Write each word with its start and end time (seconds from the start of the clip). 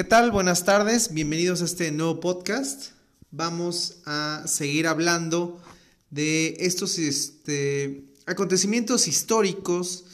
¿Qué 0.00 0.04
tal? 0.04 0.30
Buenas 0.30 0.64
tardes, 0.64 1.12
bienvenidos 1.12 1.60
a 1.60 1.66
este 1.66 1.92
nuevo 1.92 2.20
podcast. 2.20 2.92
Vamos 3.30 3.98
a 4.06 4.42
seguir 4.46 4.86
hablando 4.86 5.60
de 6.08 6.56
estos 6.60 6.98
este, 6.98 8.04
acontecimientos 8.24 9.06
históricos 9.08 10.06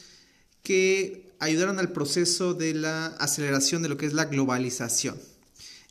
que 0.64 1.30
ayudaron 1.38 1.78
al 1.78 1.92
proceso 1.92 2.52
de 2.52 2.74
la 2.74 3.06
aceleración 3.20 3.80
de 3.80 3.88
lo 3.88 3.96
que 3.96 4.06
es 4.06 4.12
la 4.12 4.24
globalización. 4.24 5.16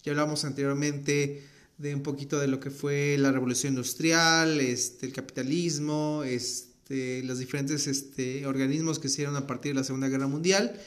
Ya 0.03 0.11
hablamos 0.11 0.43
anteriormente 0.43 1.45
de 1.77 1.95
un 1.95 2.03
poquito 2.03 2.37
de 2.37 2.49
lo 2.49 2.59
que 2.59 2.71
fue 2.71 3.15
la 3.17 3.31
revolución 3.31 3.75
industrial, 3.75 4.59
este, 4.59 5.05
el 5.05 5.13
capitalismo, 5.13 6.23
este, 6.25 7.23
los 7.23 7.39
diferentes 7.39 7.87
organismos 8.45 8.99
que 8.99 9.07
se 9.07 9.13
hicieron 9.13 9.37
a 9.37 9.47
partir 9.47 9.71
de 9.71 9.79
la 9.79 9.85
Segunda 9.85 10.09
Guerra 10.09 10.27
Mundial. 10.27 10.77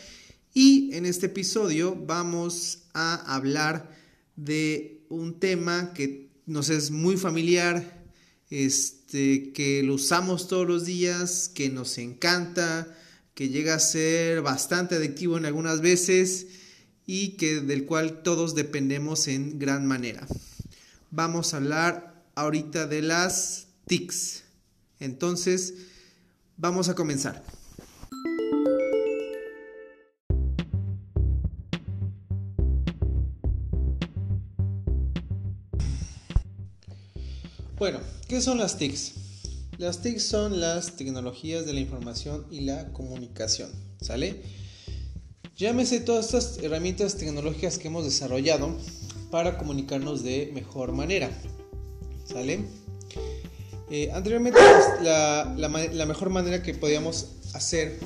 Y 0.55 0.95
en 0.95 1.07
este 1.07 1.27
episodio 1.27 1.95
vamos 1.95 2.85
a 2.95 3.15
hablar 3.35 3.95
de 4.37 5.05
un 5.09 5.39
tema 5.39 5.93
que 5.95 6.31
nos 6.47 6.71
es 6.71 6.91
muy 6.91 7.17
familiar, 7.17 8.07
este, 8.51 9.53
que 9.53 9.83
lo 9.83 9.95
usamos 9.95 10.49
todos 10.49 10.67
los 10.67 10.87
días, 10.87 11.51
que 11.55 11.69
nos 11.69 11.99
encanta, 11.99 12.89
que 13.35 13.51
llega 13.51 13.75
a 13.75 13.81
ser 13.81 14.43
bastante 14.43 14.97
adictivo 14.97 15.37
en 15.37 15.45
algunas 15.45 15.81
veces 15.81 16.47
y 17.07 17.37
que 17.37 17.61
del 17.61 17.85
cual 17.85 18.23
todos 18.23 18.55
dependemos 18.55 19.29
en 19.29 19.59
gran 19.59 19.87
manera. 19.87 20.27
Vamos 21.11 21.53
a 21.53 21.59
hablar 21.59 22.25
ahorita 22.35 22.87
de 22.87 23.03
las 23.03 23.69
TICs. 23.87 24.45
Entonces, 25.01 25.75
vamos 26.57 26.89
a 26.89 26.95
comenzar. 26.95 27.45
Bueno, 37.79 38.01
¿qué 38.27 38.41
son 38.41 38.59
las 38.59 38.77
TICs? 38.77 39.13
Las 39.79 40.03
TICs 40.03 40.25
son 40.25 40.59
las 40.59 40.97
tecnologías 40.97 41.65
de 41.65 41.75
la 41.75 41.79
información 41.79 42.45
y 42.51 42.63
la 42.63 42.93
comunicación, 42.93 43.71
¿sale? 44.01 44.43
Llámese 45.57 46.01
todas 46.01 46.27
estas 46.27 46.59
herramientas 46.59 47.17
tecnológicas 47.19 47.79
que 47.79 47.87
hemos 47.87 48.05
desarrollado 48.05 48.77
para 49.31 49.57
comunicarnos 49.59 50.25
de 50.25 50.51
mejor 50.53 50.91
manera, 50.91 51.31
¿sale? 52.25 52.65
Eh, 53.91 54.11
anteriormente 54.13 54.59
pues, 54.59 55.03
la, 55.05 56.05
mejor 56.05 56.31
manera 56.31 56.65
que 56.65 56.75
podíamos 56.75 57.29
hacer 57.55 58.01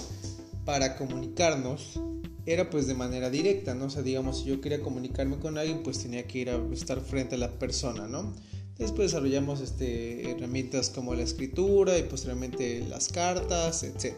para 0.66 0.98
comunicarnos 0.98 1.98
era 2.44 2.68
pues 2.68 2.86
de 2.86 2.92
manera 2.92 3.30
directa, 3.30 3.74
¿no? 3.74 3.86
O 3.86 3.90
sea, 3.90 4.02
digamos, 4.02 4.40
si 4.40 4.44
yo 4.44 4.60
quería 4.60 4.82
comunicarme 4.82 5.38
con 5.38 5.56
alguien, 5.56 5.82
pues 5.82 5.98
tenía 5.98 6.26
que 6.26 6.40
ir 6.40 6.50
a 6.50 6.60
estar 6.74 7.00
frente 7.00 7.36
a 7.36 7.38
la 7.38 7.58
persona, 7.58 8.06
¿no? 8.06 8.34
Después 8.78 9.12
desarrollamos 9.12 9.60
este, 9.60 10.30
herramientas 10.30 10.90
como 10.90 11.14
la 11.14 11.22
escritura 11.22 11.98
y 11.98 12.04
posteriormente 12.04 12.84
las 12.88 13.08
cartas, 13.08 13.82
etc. 13.82 14.14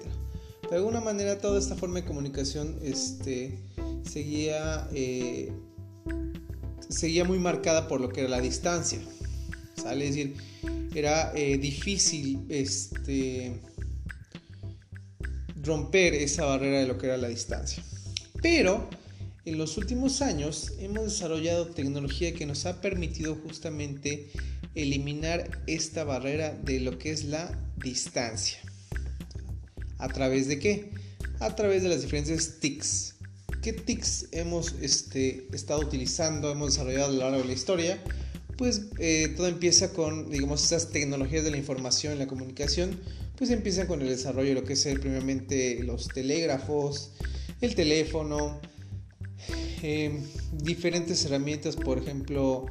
De 0.71 0.77
alguna 0.77 1.01
manera 1.01 1.39
toda 1.39 1.59
esta 1.59 1.75
forma 1.75 1.97
de 1.97 2.05
comunicación 2.05 2.79
este, 2.83 3.59
seguía, 4.09 4.89
eh, 4.93 5.53
seguía 6.89 7.25
muy 7.25 7.39
marcada 7.39 7.89
por 7.89 8.01
lo 8.01 8.09
que 8.09 8.21
era 8.21 8.31
la 8.31 8.41
distancia. 8.41 9.01
¿sale? 9.77 10.07
Decir, 10.07 10.35
era 10.95 11.33
eh, 11.35 11.59
difícil 11.59 12.47
este, 12.49 13.61
romper 15.63 16.15
esa 16.15 16.45
barrera 16.45 16.81
de 16.81 16.87
lo 16.87 16.97
que 16.97 17.07
era 17.07 17.17
la 17.17 17.29
distancia. 17.29 17.83
Pero 18.41 18.89
en 19.45 19.59
los 19.59 19.77
últimos 19.77 20.23
años 20.23 20.73
hemos 20.79 21.05
desarrollado 21.05 21.67
tecnología 21.67 22.33
que 22.33 22.47
nos 22.47 22.65
ha 22.65 22.81
permitido 22.81 23.35
justamente 23.35 24.31
eliminar 24.75 25.63
esta 25.67 26.05
barrera 26.05 26.55
de 26.55 26.81
lo 26.81 26.99
que 26.99 27.11
es 27.11 27.25
la 27.25 27.59
distancia. 27.77 28.59
¿A 29.99 30.09
través 30.09 30.49
de 30.49 30.59
qué? 30.59 30.91
A 31.41 31.55
través 31.55 31.83
de 31.83 31.91
las 31.91 32.03
diferentes 32.03 32.59
TICs. 32.59 33.17
¿Qué 33.63 33.73
TICs 33.73 34.29
hemos 34.33 34.75
este, 34.81 35.47
estado 35.53 35.81
utilizando, 35.81 36.51
hemos 36.51 36.73
desarrollado 36.73 37.07
a 37.07 37.13
lo 37.13 37.19
largo 37.19 37.39
de 37.39 37.45
la 37.45 37.53
historia? 37.53 38.03
Pues 38.57 38.87
eh, 38.99 39.33
todo 39.37 39.49
empieza 39.49 39.93
con, 39.93 40.31
digamos, 40.31 40.65
esas 40.65 40.91
tecnologías 40.91 41.45
de 41.45 41.51
la 41.51 41.57
información 41.59 42.15
y 42.15 42.19
la 42.19 42.27
comunicación, 42.27 42.99
pues 43.37 43.51
empiezan 43.51 43.87
con 43.87 44.01
el 44.01 44.09
desarrollo 44.09 44.51
de 44.51 44.55
lo 44.55 44.65
que 44.65 44.75
es 44.75 44.85
primeramente 45.01 45.83
los 45.83 46.09
telégrafos, 46.09 47.11
el 47.61 47.75
teléfono, 47.75 48.61
eh, 49.83 50.21
diferentes 50.53 51.25
herramientas, 51.25 51.77
por 51.77 51.99
ejemplo, 51.99 52.67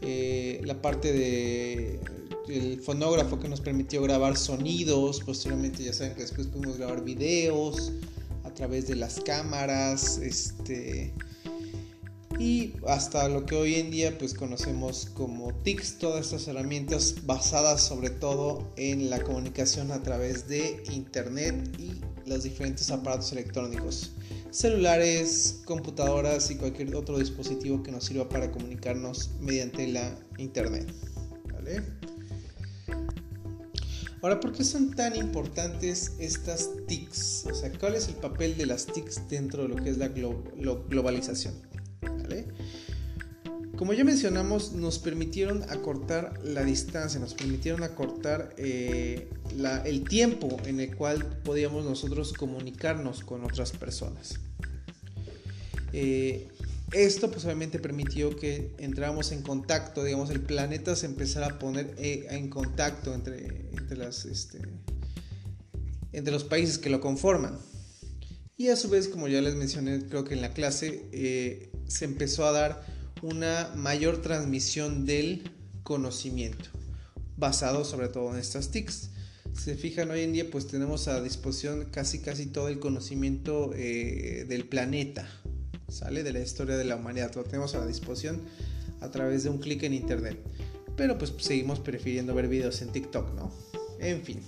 eh, 0.00 0.60
la 0.64 0.80
parte 0.80 1.12
de 1.12 2.00
el 2.48 2.80
fonógrafo 2.80 3.40
que 3.40 3.48
nos 3.48 3.60
permitió 3.60 4.02
grabar 4.02 4.36
sonidos, 4.36 5.20
posteriormente 5.20 5.82
ya 5.82 5.92
saben 5.92 6.14
que 6.14 6.22
después 6.22 6.46
pudimos 6.46 6.78
grabar 6.78 7.02
videos 7.02 7.92
a 8.44 8.54
través 8.54 8.86
de 8.86 8.94
las 8.94 9.20
cámaras, 9.20 10.18
este 10.18 11.12
y 12.38 12.74
hasta 12.86 13.28
lo 13.28 13.46
que 13.46 13.56
hoy 13.56 13.76
en 13.76 13.90
día 13.90 14.18
pues 14.18 14.34
conocemos 14.34 15.06
como 15.14 15.54
TICs, 15.54 15.98
todas 15.98 16.26
estas 16.26 16.48
herramientas 16.48 17.14
basadas 17.24 17.82
sobre 17.82 18.10
todo 18.10 18.70
en 18.76 19.08
la 19.08 19.22
comunicación 19.22 19.90
a 19.90 20.02
través 20.02 20.46
de 20.46 20.84
internet 20.92 21.54
y 21.78 21.92
los 22.28 22.42
diferentes 22.42 22.90
aparatos 22.90 23.32
electrónicos 23.32 24.12
celulares, 24.50 25.60
computadoras 25.64 26.50
y 26.50 26.56
cualquier 26.56 26.94
otro 26.94 27.18
dispositivo 27.18 27.82
que 27.82 27.92
nos 27.92 28.04
sirva 28.04 28.28
para 28.28 28.50
comunicarnos 28.50 29.30
mediante 29.40 29.86
la 29.88 30.18
internet. 30.38 30.92
Ahora, 34.22 34.40
¿por 34.40 34.52
qué 34.52 34.64
son 34.64 34.92
tan 34.94 35.14
importantes 35.14 36.14
estas 36.18 36.70
TICs? 36.86 37.46
O 37.50 37.54
sea, 37.54 37.70
¿cuál 37.78 37.94
es 37.94 38.08
el 38.08 38.14
papel 38.14 38.56
de 38.56 38.66
las 38.66 38.86
TICs 38.86 39.28
dentro 39.28 39.62
de 39.62 39.68
lo 39.68 39.76
que 39.76 39.90
es 39.90 39.98
la 39.98 40.08
globalización? 40.08 41.54
Como 43.76 43.92
ya 43.92 44.04
mencionamos, 44.04 44.72
nos 44.72 44.98
permitieron 44.98 45.62
acortar 45.64 46.40
la 46.42 46.64
distancia, 46.64 47.20
nos 47.20 47.34
permitieron 47.34 47.82
acortar 47.82 48.54
eh, 48.56 49.28
el 49.84 50.04
tiempo 50.04 50.56
en 50.64 50.80
el 50.80 50.96
cual 50.96 51.40
podíamos 51.44 51.84
nosotros 51.84 52.32
comunicarnos 52.32 53.22
con 53.22 53.44
otras 53.44 53.72
personas. 53.72 54.40
Eh, 55.92 56.48
esto 56.92 57.30
pues 57.30 57.44
obviamente 57.44 57.78
permitió 57.78 58.34
que 58.34 58.74
entráramos 58.78 59.30
en 59.32 59.42
contacto, 59.42 60.04
digamos, 60.04 60.30
el 60.30 60.40
planeta 60.40 60.96
se 60.96 61.04
empezara 61.04 61.48
a 61.48 61.58
poner 61.58 61.94
eh, 61.98 62.28
en 62.30 62.48
contacto 62.48 63.12
entre, 63.12 63.68
entre, 63.76 63.98
las, 63.98 64.24
este, 64.24 64.58
entre 66.12 66.32
los 66.32 66.44
países 66.44 66.78
que 66.78 66.88
lo 66.88 67.02
conforman. 67.02 67.58
Y 68.56 68.68
a 68.68 68.76
su 68.76 68.88
vez, 68.88 69.08
como 69.08 69.28
ya 69.28 69.42
les 69.42 69.54
mencioné, 69.54 70.02
creo 70.06 70.24
que 70.24 70.32
en 70.32 70.40
la 70.40 70.54
clase 70.54 71.68
se 71.88 72.04
empezó 72.06 72.46
a 72.46 72.52
dar 72.52 72.95
una 73.22 73.70
mayor 73.74 74.20
transmisión 74.22 75.06
del 75.06 75.50
conocimiento, 75.82 76.68
basado 77.36 77.84
sobre 77.84 78.08
todo 78.08 78.32
en 78.32 78.38
estas 78.38 78.70
TICs. 78.70 79.10
Si 79.54 79.62
se 79.62 79.76
fijan 79.76 80.10
hoy 80.10 80.22
en 80.22 80.32
día, 80.32 80.50
pues 80.50 80.66
tenemos 80.66 81.08
a 81.08 81.22
disposición 81.22 81.86
casi 81.90 82.18
casi 82.20 82.46
todo 82.46 82.68
el 82.68 82.78
conocimiento 82.78 83.72
eh, 83.74 84.44
del 84.48 84.68
planeta, 84.68 85.26
sale 85.88 86.22
de 86.22 86.32
la 86.32 86.40
historia 86.40 86.76
de 86.76 86.84
la 86.84 86.96
humanidad, 86.96 87.34
lo 87.34 87.44
tenemos 87.44 87.74
a 87.74 87.78
la 87.78 87.86
disposición 87.86 88.42
a 89.00 89.10
través 89.10 89.44
de 89.44 89.50
un 89.50 89.58
clic 89.58 89.82
en 89.84 89.94
internet. 89.94 90.38
Pero 90.96 91.18
pues 91.18 91.32
seguimos 91.38 91.80
prefiriendo 91.80 92.34
ver 92.34 92.48
videos 92.48 92.80
en 92.82 92.90
TikTok, 92.90 93.34
¿no? 93.34 93.52
En 94.00 94.22
fin, 94.22 94.40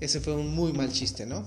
ese 0.00 0.20
fue 0.20 0.34
un 0.34 0.54
muy 0.54 0.72
mal 0.72 0.92
chiste, 0.92 1.26
¿no? 1.26 1.44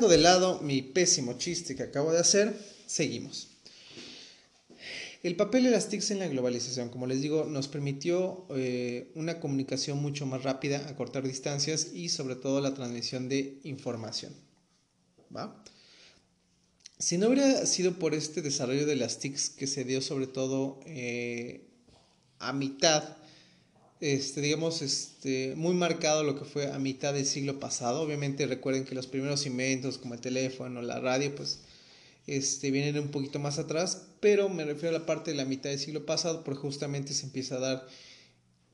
De 0.00 0.18
lado 0.18 0.60
mi 0.60 0.82
pésimo 0.82 1.34
chiste 1.34 1.76
que 1.76 1.84
acabo 1.84 2.12
de 2.12 2.18
hacer, 2.18 2.58
seguimos. 2.86 3.48
El 5.22 5.36
papel 5.36 5.64
de 5.64 5.70
las 5.70 5.88
TICs 5.88 6.10
en 6.10 6.18
la 6.18 6.28
globalización, 6.28 6.90
como 6.90 7.06
les 7.06 7.22
digo, 7.22 7.44
nos 7.44 7.68
permitió 7.68 8.44
eh, 8.50 9.10
una 9.14 9.40
comunicación 9.40 10.02
mucho 10.02 10.26
más 10.26 10.42
rápida, 10.42 10.86
acortar 10.88 11.22
distancias 11.22 11.92
y 11.94 12.10
sobre 12.10 12.34
todo 12.34 12.60
la 12.60 12.74
transmisión 12.74 13.28
de 13.28 13.60
información. 13.62 14.34
Si 16.98 17.16
no 17.16 17.28
hubiera 17.28 17.64
sido 17.64 17.98
por 17.98 18.14
este 18.14 18.42
desarrollo 18.42 18.84
de 18.86 18.96
las 18.96 19.18
TICs 19.18 19.50
que 19.50 19.66
se 19.66 19.84
dio 19.84 20.02
sobre 20.02 20.26
todo 20.26 20.80
eh, 20.84 21.68
a 22.38 22.52
mitad 22.52 23.16
este, 24.04 24.42
digamos, 24.42 24.82
este, 24.82 25.54
muy 25.56 25.74
marcado 25.74 26.24
lo 26.24 26.38
que 26.38 26.44
fue 26.44 26.70
a 26.70 26.78
mitad 26.78 27.14
del 27.14 27.24
siglo 27.24 27.58
pasado. 27.58 28.02
Obviamente 28.02 28.46
recuerden 28.46 28.84
que 28.84 28.94
los 28.94 29.06
primeros 29.06 29.46
inventos 29.46 29.96
como 29.96 30.12
el 30.12 30.20
teléfono, 30.20 30.82
la 30.82 31.00
radio, 31.00 31.34
pues 31.34 31.60
este, 32.26 32.70
vienen 32.70 32.98
un 32.98 33.08
poquito 33.08 33.38
más 33.38 33.58
atrás, 33.58 34.02
pero 34.20 34.50
me 34.50 34.66
refiero 34.66 34.94
a 34.94 34.98
la 34.98 35.06
parte 35.06 35.30
de 35.30 35.38
la 35.38 35.46
mitad 35.46 35.70
del 35.70 35.78
siglo 35.78 36.04
pasado 36.04 36.44
porque 36.44 36.60
justamente 36.60 37.14
se 37.14 37.24
empieza 37.24 37.54
a 37.56 37.60
dar 37.60 37.86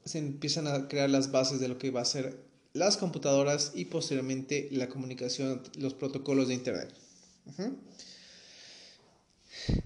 se 0.04 0.18
empiezan 0.18 0.66
a 0.66 0.88
crear 0.88 1.08
las 1.08 1.30
bases 1.30 1.60
de 1.60 1.68
lo 1.68 1.78
que 1.78 1.92
va 1.92 2.00
a 2.00 2.06
ser 2.06 2.36
las 2.72 2.96
computadoras 2.96 3.70
y 3.76 3.84
posteriormente 3.84 4.68
la 4.72 4.88
comunicación, 4.88 5.62
los 5.78 5.94
protocolos 5.94 6.48
de 6.48 6.54
Internet. 6.54 6.92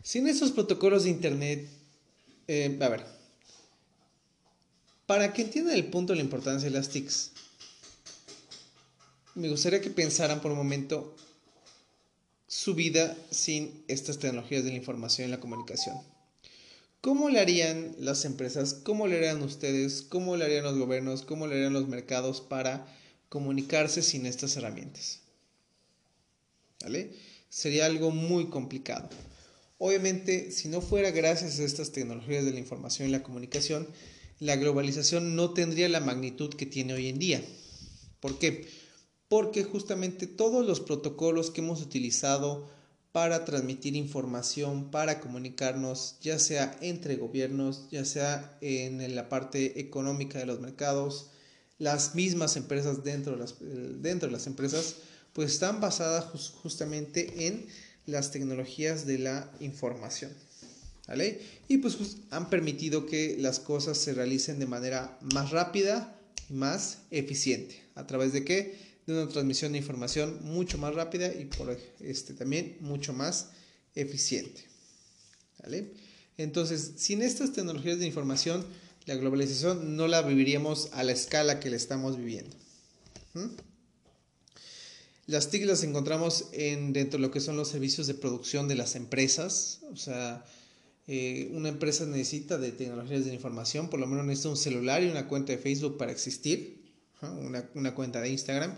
Sin 0.02 0.26
esos 0.26 0.52
protocolos 0.52 1.04
de 1.04 1.10
Internet, 1.10 1.68
eh, 2.48 2.78
a 2.80 2.88
ver, 2.88 3.04
para 5.06 5.32
que 5.32 5.42
entiendan 5.42 5.74
el 5.74 5.86
punto 5.86 6.12
de 6.12 6.18
la 6.18 6.24
importancia 6.24 6.68
de 6.68 6.76
las 6.76 6.88
TICs, 6.88 7.32
me 9.34 9.48
gustaría 9.48 9.80
que 9.80 9.90
pensaran 9.90 10.40
por 10.40 10.52
un 10.52 10.58
momento 10.58 11.14
su 12.46 12.74
vida 12.74 13.16
sin 13.30 13.84
estas 13.88 14.18
tecnologías 14.18 14.64
de 14.64 14.70
la 14.70 14.76
información 14.76 15.28
y 15.28 15.30
la 15.30 15.40
comunicación. 15.40 15.96
¿Cómo 17.00 17.28
le 17.28 17.40
harían 17.40 17.94
las 17.98 18.24
empresas? 18.24 18.74
¿Cómo 18.74 19.06
le 19.06 19.18
harían 19.18 19.42
ustedes? 19.42 20.02
¿Cómo 20.02 20.36
le 20.36 20.44
harían 20.44 20.64
los 20.64 20.78
gobiernos? 20.78 21.22
¿Cómo 21.22 21.46
le 21.46 21.56
harían 21.56 21.72
los 21.72 21.88
mercados 21.88 22.40
para 22.40 22.86
comunicarse 23.28 24.02
sin 24.02 24.24
estas 24.24 24.56
herramientas? 24.56 25.20
¿Vale? 26.80 27.10
Sería 27.50 27.86
algo 27.86 28.10
muy 28.10 28.46
complicado. 28.46 29.10
Obviamente, 29.78 30.50
si 30.50 30.68
no 30.68 30.80
fuera 30.80 31.10
gracias 31.10 31.58
a 31.58 31.64
estas 31.64 31.92
tecnologías 31.92 32.44
de 32.44 32.52
la 32.52 32.60
información 32.60 33.08
y 33.08 33.12
la 33.12 33.22
comunicación, 33.22 33.86
la 34.40 34.56
globalización 34.56 35.36
no 35.36 35.50
tendría 35.50 35.88
la 35.88 36.00
magnitud 36.00 36.54
que 36.54 36.66
tiene 36.66 36.94
hoy 36.94 37.08
en 37.08 37.18
día. 37.18 37.44
¿Por 38.20 38.38
qué? 38.38 38.68
Porque 39.28 39.64
justamente 39.64 40.26
todos 40.26 40.66
los 40.66 40.80
protocolos 40.80 41.50
que 41.50 41.60
hemos 41.60 41.80
utilizado 41.80 42.68
para 43.12 43.44
transmitir 43.44 43.94
información, 43.94 44.90
para 44.90 45.20
comunicarnos, 45.20 46.16
ya 46.20 46.38
sea 46.40 46.76
entre 46.80 47.14
gobiernos, 47.14 47.88
ya 47.90 48.04
sea 48.04 48.58
en 48.60 49.14
la 49.14 49.28
parte 49.28 49.78
económica 49.78 50.40
de 50.40 50.46
los 50.46 50.58
mercados, 50.60 51.30
las 51.78 52.14
mismas 52.14 52.56
empresas 52.56 53.04
dentro 53.04 53.36
de 53.36 54.30
las, 54.30 54.46
empresas, 54.48 54.96
pues 55.32 55.52
están 55.52 55.80
basadas 55.80 56.50
justamente 56.50 57.46
en 57.46 57.66
las 58.06 58.32
tecnologías 58.32 59.06
de 59.06 59.18
la 59.18 59.50
información. 59.60 60.32
Y 61.68 61.78
pues 61.78 61.98
han 62.30 62.48
permitido 62.48 63.06
que 63.06 63.36
las 63.38 63.60
cosas 63.60 63.98
se 63.98 64.14
realicen 64.14 64.58
de 64.58 64.66
manera 64.66 65.18
más 65.20 65.50
rápida 65.50 66.18
y 66.48 66.54
más 66.54 66.98
eficiente. 67.10 67.82
¿A 67.94 68.06
través 68.06 68.32
de 68.32 68.44
qué? 68.44 68.84
de 69.06 69.12
una 69.12 69.28
transmisión 69.28 69.72
de 69.72 69.78
información 69.78 70.38
mucho 70.42 70.78
más 70.78 70.94
rápida 70.94 71.32
y 71.32 71.44
por 71.44 71.78
este 72.00 72.34
también 72.34 72.76
mucho 72.80 73.12
más 73.12 73.50
eficiente. 73.94 74.64
Entonces, 76.36 76.92
sin 76.96 77.22
estas 77.22 77.52
tecnologías 77.52 77.98
de 77.98 78.06
información, 78.06 78.64
la 79.06 79.14
globalización 79.14 79.96
no 79.96 80.08
la 80.08 80.22
viviríamos 80.22 80.90
a 80.92 81.02
la 81.02 81.12
escala 81.12 81.60
que 81.60 81.70
la 81.70 81.76
estamos 81.76 82.16
viviendo. 82.16 82.54
¿Mm? 83.34 83.48
Las 85.26 85.48
TIC 85.50 85.64
las 85.64 85.82
encontramos 85.84 86.46
en, 86.52 86.92
dentro 86.92 87.18
de 87.18 87.26
lo 87.26 87.30
que 87.30 87.40
son 87.40 87.56
los 87.56 87.68
servicios 87.68 88.06
de 88.06 88.14
producción 88.14 88.68
de 88.68 88.74
las 88.74 88.94
empresas. 88.94 89.80
O 89.90 89.96
sea, 89.96 90.44
eh, 91.06 91.50
una 91.52 91.68
empresa 91.68 92.06
necesita 92.06 92.56
de 92.56 92.72
tecnologías 92.72 93.26
de 93.26 93.34
información, 93.34 93.90
por 93.90 94.00
lo 94.00 94.06
menos 94.06 94.24
necesita 94.24 94.48
un 94.48 94.56
celular 94.56 95.02
y 95.02 95.08
una 95.08 95.28
cuenta 95.28 95.52
de 95.52 95.58
Facebook 95.58 95.98
para 95.98 96.12
existir 96.12 96.82
una, 97.74 97.94
cuenta 97.94 98.20
de 98.20 98.30
Instagram, 98.30 98.74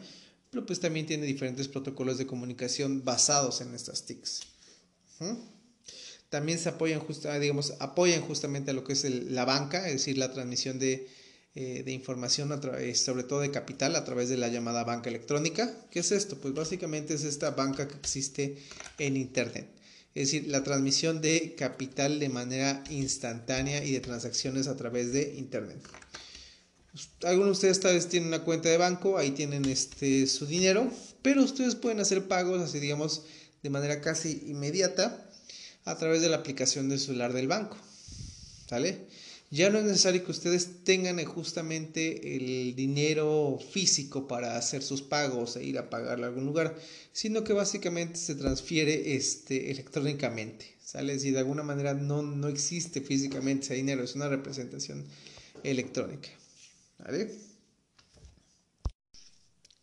pero 0.51 0.67
pues 0.67 0.81
también 0.81 1.07
tiene 1.07 1.27
diferentes 1.27 1.69
protocolos 1.69 2.19
de 2.19 2.27
comunicación 2.27 3.05
basados 3.05 3.61
en 3.61 3.75
estas 3.75 4.05
TICs. 4.07 4.41
También 6.29 6.59
se 6.59 6.69
apoyan, 6.69 7.03
digamos, 7.41 7.75
apoyan 7.79 8.21
justamente 8.23 8.73
a 8.73 8.75
lo 8.75 8.85
que 8.85 8.93
es 8.93 9.05
la 9.05 9.45
banca, 9.45 9.87
es 9.87 9.95
decir, 9.95 10.19
la 10.19 10.33
transmisión 10.33 10.79
de, 10.79 11.09
eh, 11.55 11.85
información, 11.87 12.53
a 12.53 12.61
sobre 12.95 13.23
todo 13.23 13.41
de 13.41 13.51
capital, 13.51 13.97
a 13.97 14.05
través 14.05 14.29
de 14.29 14.37
la 14.37 14.49
llamada 14.49 14.85
banca 14.85 15.09
electrónica. 15.09 15.73
¿Qué 15.91 16.01
es 16.01 16.13
esto? 16.13 16.37
Pues 16.39 16.55
básicamente 16.55 17.15
es 17.15 17.25
esta 17.25 17.53
banca 17.53 17.89
que 17.89 17.95
existe 17.95 18.59
en 18.99 19.17
Internet. 19.17 19.69
Es 20.17 20.33
decir, 20.33 20.49
la 20.49 20.65
transmisión 20.65 21.21
de 21.21 21.55
capital 21.59 22.19
de 22.19 22.31
manera 22.31 22.83
instantánea 22.89 23.85
y 23.85 23.93
de 23.93 24.01
transacciones 24.01 24.67
a 24.67 24.75
través 24.75 25.13
de 25.13 25.35
Internet. 25.37 25.77
Algunos 27.23 27.49
de 27.49 27.53
ustedes 27.53 27.81
tal 27.81 27.97
vez 27.97 28.09
tienen 28.09 28.29
una 28.29 28.43
cuenta 28.43 28.71
de 28.71 28.79
banco, 28.79 29.19
ahí 29.19 29.33
tienen 29.33 29.67
este, 29.67 30.27
su 30.27 30.47
dinero, 30.47 30.91
pero 31.21 31.45
ustedes 31.45 31.75
pueden 31.75 32.01
hacer 32.01 32.29
pagos 32.29 32.63
así, 32.63 32.81
digamos, 32.81 33.25
de 33.63 33.69
manera 33.69 34.01
casi 34.01 34.43
inmediata 34.47 35.31
a 35.85 35.99
través 35.99 36.23
de 36.23 36.31
la 36.31 36.39
aplicación 36.39 36.89
del 36.89 36.99
celular 36.99 37.35
del 37.35 37.49
banco. 37.49 37.77
¿Sale? 38.71 39.09
Ya 39.51 39.71
no 39.71 39.79
es 39.79 39.85
necesario 39.85 40.25
que 40.25 40.33
ustedes 40.33 40.83
tengan 40.83 41.25
justamente 41.25 42.37
el 42.37 42.75
dinero 42.75 43.59
físico 43.71 44.27
para 44.27 44.57
hacer 44.57 44.83
sus 44.83 45.03
pagos 45.03 45.57
e 45.57 45.65
ir 45.65 45.79
a 45.79 45.89
pagarlo 45.89 46.25
a 46.25 46.29
algún 46.29 46.47
lugar, 46.47 46.77
sino 47.13 47.45
que 47.45 47.53
básicamente 47.53 48.19
se 48.19 48.35
transfiere 48.35 49.15
este, 49.15 49.71
electrónicamente. 49.71 50.75
¿Sale? 50.83 51.19
Si 51.19 51.31
de 51.31 51.39
alguna 51.39 51.63
manera 51.63 51.95
no, 51.95 52.23
no 52.23 52.49
existe 52.49 53.01
físicamente 53.01 53.67
ese 53.67 53.75
dinero, 53.75 54.03
es 54.03 54.15
una 54.15 54.29
representación 54.29 55.05
electrónica. 55.63 56.29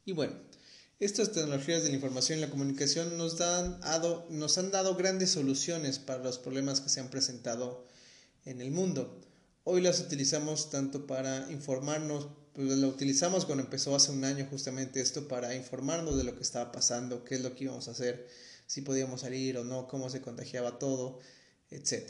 Y 0.05 0.11
bueno, 0.11 0.33
estas 0.99 1.31
tecnologías 1.31 1.83
de 1.83 1.89
la 1.89 1.95
información 1.95 2.39
y 2.39 2.41
la 2.41 2.49
comunicación 2.49 3.17
nos, 3.17 3.37
dan, 3.37 3.79
nos 4.29 4.57
han 4.57 4.71
dado 4.71 4.95
grandes 4.95 5.31
soluciones 5.31 5.99
para 5.99 6.23
los 6.23 6.37
problemas 6.37 6.81
que 6.81 6.89
se 6.89 6.99
han 6.99 7.09
presentado 7.09 7.87
en 8.45 8.61
el 8.61 8.71
mundo. 8.71 9.21
Hoy 9.65 9.79
las 9.81 10.01
utilizamos 10.01 10.69
tanto 10.69 11.07
para 11.07 11.49
informarnos, 11.49 12.27
pues 12.53 12.67
la 12.67 12.85
utilizamos 12.85 13.45
cuando 13.45 13.63
empezó 13.63 13.95
hace 13.95 14.11
un 14.11 14.25
año 14.25 14.45
justamente 14.49 14.99
esto 14.99 15.29
para 15.29 15.55
informarnos 15.55 16.17
de 16.17 16.25
lo 16.25 16.35
que 16.35 16.41
estaba 16.41 16.73
pasando, 16.73 17.23
qué 17.23 17.35
es 17.35 17.41
lo 17.41 17.55
que 17.55 17.63
íbamos 17.63 17.87
a 17.87 17.91
hacer, 17.91 18.27
si 18.67 18.81
podíamos 18.81 19.21
salir 19.21 19.57
o 19.57 19.63
no, 19.63 19.87
cómo 19.87 20.09
se 20.09 20.19
contagiaba 20.19 20.79
todo, 20.79 21.19
etc. 21.71 22.09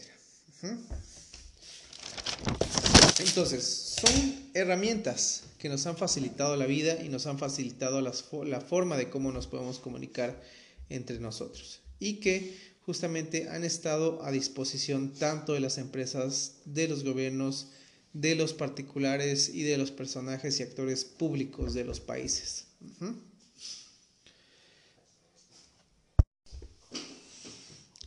Entonces, 3.20 3.98
son 4.02 4.50
herramientas 4.56 5.44
que 5.60 5.70
nos 5.70 5.86
han 5.86 5.96
facilitado 5.96 6.56
la 6.56 6.66
vida 6.66 7.04
y 7.04 7.10
nos 7.10 7.28
han 7.28 7.38
facilitado 7.38 8.02
la 8.02 8.62
forma 8.62 8.98
de 8.98 9.12
cómo 9.12 9.32
nos 9.32 9.46
podemos 9.46 9.78
comunicar 9.78 10.42
entre 10.90 11.20
nosotros 11.20 11.82
y 12.00 12.20
que 12.20 12.73
justamente 12.85 13.50
han 13.50 13.63
estado 13.63 14.24
a 14.24 14.31
disposición 14.31 15.13
tanto 15.13 15.54
de 15.54 15.59
las 15.59 15.78
empresas, 15.78 16.57
de 16.66 16.87
los 16.87 17.04
gobiernos, 17.04 17.69
de 18.13 18.35
los 18.35 18.54
particulares 18.54 19.49
y 19.49 19.63
de 19.63 19.78
los 19.78 19.92
personajes 19.92 20.59
y 20.59 20.63
actores 20.63 21.06
públicos 21.06 21.73
de 21.73 21.85
los 21.85 21.99
países. 21.99 22.66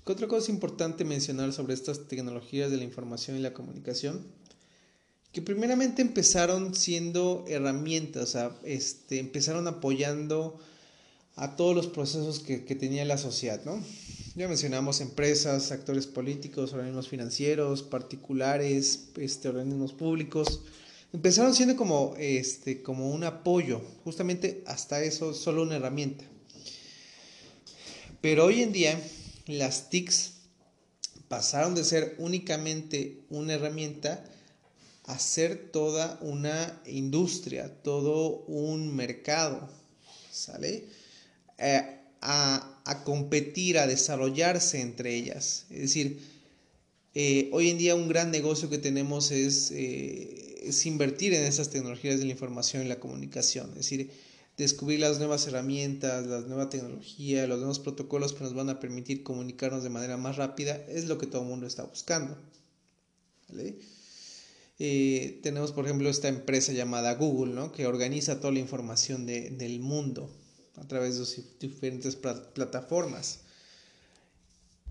Otra 0.05 0.29
cosa 0.29 0.53
importante 0.53 1.05
mencionar 1.05 1.53
sobre 1.53 1.75
estas 1.75 2.07
tecnologías 2.07 2.71
de 2.71 2.77
la 2.77 2.85
información 2.85 3.37
y 3.37 3.41
la 3.41 3.53
comunicación 3.53 4.25
que 5.37 5.43
primeramente 5.43 6.01
empezaron 6.01 6.75
siendo 6.75 7.45
herramientas, 7.47 8.39
este, 8.65 9.19
empezaron 9.19 9.69
apoyando 9.69 10.59
a 11.35 11.57
todos 11.57 11.77
los 11.77 11.89
procesos 11.89 12.41
que, 12.41 12.57
tenía 12.75 13.05
la 13.05 13.19
sociedad, 13.19 13.63
¿no? 13.67 13.85
Ya 14.37 14.49
mencionamos 14.49 15.01
empresas, 15.01 15.73
actores 15.73 16.07
políticos, 16.07 16.75
organismos 16.75 17.09
financieros, 17.09 17.83
particulares, 17.83 19.09
este, 19.17 19.49
organismos 19.49 19.95
públicos. 19.95 20.61
Empezaron 21.15 21.55
siendo 21.55 21.75
como, 21.75 22.15
este, 22.19 22.83
como 22.83 23.13
un 23.13 23.25
apoyo, 23.25 23.81
justamente 24.05 24.63
hasta 24.67 25.03
eso, 25.03 25.33
solo 25.33 25.63
una 25.63 25.77
herramienta. 25.77 26.27
Pero 28.21 28.45
hoy 28.45 28.61
en 28.61 28.75
día 28.75 29.01
las 29.47 29.89
TICs 29.89 30.33
pasaron 31.29 31.75
de 31.75 31.85
ser 31.85 32.15
únicamente 32.19 33.23
una 33.31 33.55
herramienta 33.55 34.23
hacer 35.05 35.71
toda 35.73 36.19
una 36.21 36.79
industria, 36.85 37.83
todo 37.83 38.45
un 38.49 38.95
mercado, 38.95 39.67
¿sale? 40.31 40.85
Eh, 41.57 41.96
a, 42.21 43.03
competir, 43.05 43.79
a 43.79 43.87
desarrollarse 43.87 44.81
entre 44.81 45.15
ellas. 45.15 45.67
Es 45.71 45.81
decir, 45.81 46.21
eh, 47.15 47.49
hoy 47.53 47.71
en 47.71 47.79
día 47.79 47.95
un 47.95 48.09
gran 48.09 48.31
negocio 48.31 48.69
que 48.69 48.79
tenemos 48.79 49.31
es, 49.31 49.71
eh, 49.71 50.63
es, 50.65 50.87
invertir 50.87 51.35
en 51.35 51.45
esas 51.45 51.71
tecnologías 51.71 52.19
de 52.19 52.27
la 52.27 52.33
información 52.33 52.85
y 52.85 52.89
la 52.89 53.01
comunicación. 53.01 53.71
Es 53.71 53.77
decir, 53.77 54.11
descubrir 54.57 55.01
las 55.01 55.19
nuevas 55.19 55.47
herramientas, 55.47 56.27
la 56.27 56.41
nueva 56.41 56.71
tecnología, 56.71 57.47
los 57.47 57.59
nuevos 57.59 57.79
protocolos 57.79 58.33
que 58.33 58.45
nos 58.45 58.55
van 58.55 58.71
a 58.71 58.81
permitir 58.81 59.23
comunicarnos 59.23 59.83
de 59.83 59.91
manera 59.91 60.17
más 60.17 60.37
rápida, 60.37 60.77
es 60.89 61.07
lo 61.07 61.19
que 61.19 61.27
todo 61.27 61.43
el 61.43 61.49
mundo 61.49 61.67
está 61.67 61.85
buscando. 61.85 62.37
Eh, 64.79 65.41
tenemos, 65.43 65.73
por 65.73 65.87
ejemplo, 65.87 66.11
esta 66.11 66.29
empresa 66.29 66.73
llamada 66.73 67.15
Google, 67.15 67.55
¿no? 67.55 67.73
que 67.73 67.87
organiza 67.87 68.41
toda 68.41 68.53
la 68.53 68.59
información 68.59 69.25
de, 69.25 69.51
del 69.51 69.81
mundo 69.81 70.31
a 70.77 70.87
través 70.87 71.19
de 71.19 71.45
diferentes 71.61 72.17
plataformas. 72.17 73.41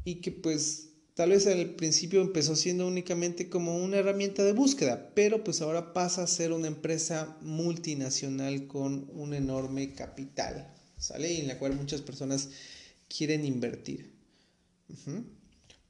Y 0.04 0.16
que 0.16 0.32
pues 0.32 0.90
Tal 1.16 1.30
vez 1.30 1.48
al 1.48 1.76
principio 1.76 2.22
empezó 2.22 2.58
siendo 2.58 2.86
únicamente 2.86 3.48
como 3.48 3.78
una 3.78 3.98
herramienta 3.98 4.44
de 4.44 4.52
búsqueda, 4.52 5.12
pero 5.16 5.46
pues 5.46 5.62
ahora 5.62 5.94
pasa 5.94 6.24
a 6.24 6.28
ser 6.28 6.52
una 6.52 6.68
empresa 6.68 7.38
multinacional 7.40 8.68
con 8.68 9.10
un 9.14 9.34
enorme 9.34 9.94
capital, 9.94 10.70
¿sale? 10.98 11.32
Y 11.32 11.40
en 11.40 11.48
la 11.48 11.58
cual 11.58 11.74
muchas 11.74 12.02
personas 12.02 12.50
quieren 13.08 13.46
invertir. 13.46 14.12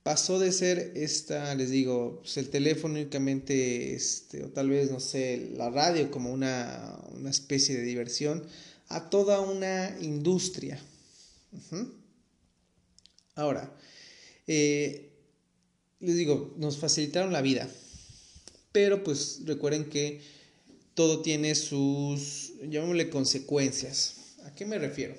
Pasó 0.04 0.38
de 0.38 0.52
ser 0.52 0.92
esta, 0.96 1.56
les 1.56 1.72
digo, 1.72 2.20
pues 2.22 2.38
el 2.38 2.50
teléfono 2.52 2.94
únicamente, 2.94 3.96
este, 3.96 4.44
o 4.44 4.50
tal 4.50 4.70
vez, 4.70 4.92
no 4.92 5.00
sé, 5.00 5.54
la 5.58 5.72
radio 5.72 6.12
como 6.12 6.32
una, 6.32 7.00
una 7.16 7.32
especie 7.32 7.76
de 7.76 7.82
diversión, 7.82 8.44
a 8.90 9.10
toda 9.10 9.40
una 9.40 9.96
industria. 10.02 10.80
Ahora, 13.36 13.72
eh, 14.48 15.12
les 16.00 16.16
digo, 16.16 16.54
nos 16.58 16.78
facilitaron 16.78 17.34
la 17.34 17.42
vida, 17.42 17.70
pero 18.72 19.04
pues 19.04 19.42
recuerden 19.46 19.90
que 19.90 20.22
todo 20.94 21.22
tiene 21.22 21.56
sus, 21.56 22.54
llamémosle 22.62 23.10
consecuencias. 23.10 24.16
¿A 24.46 24.54
qué 24.54 24.66
me 24.66 24.80
refiero? 24.80 25.16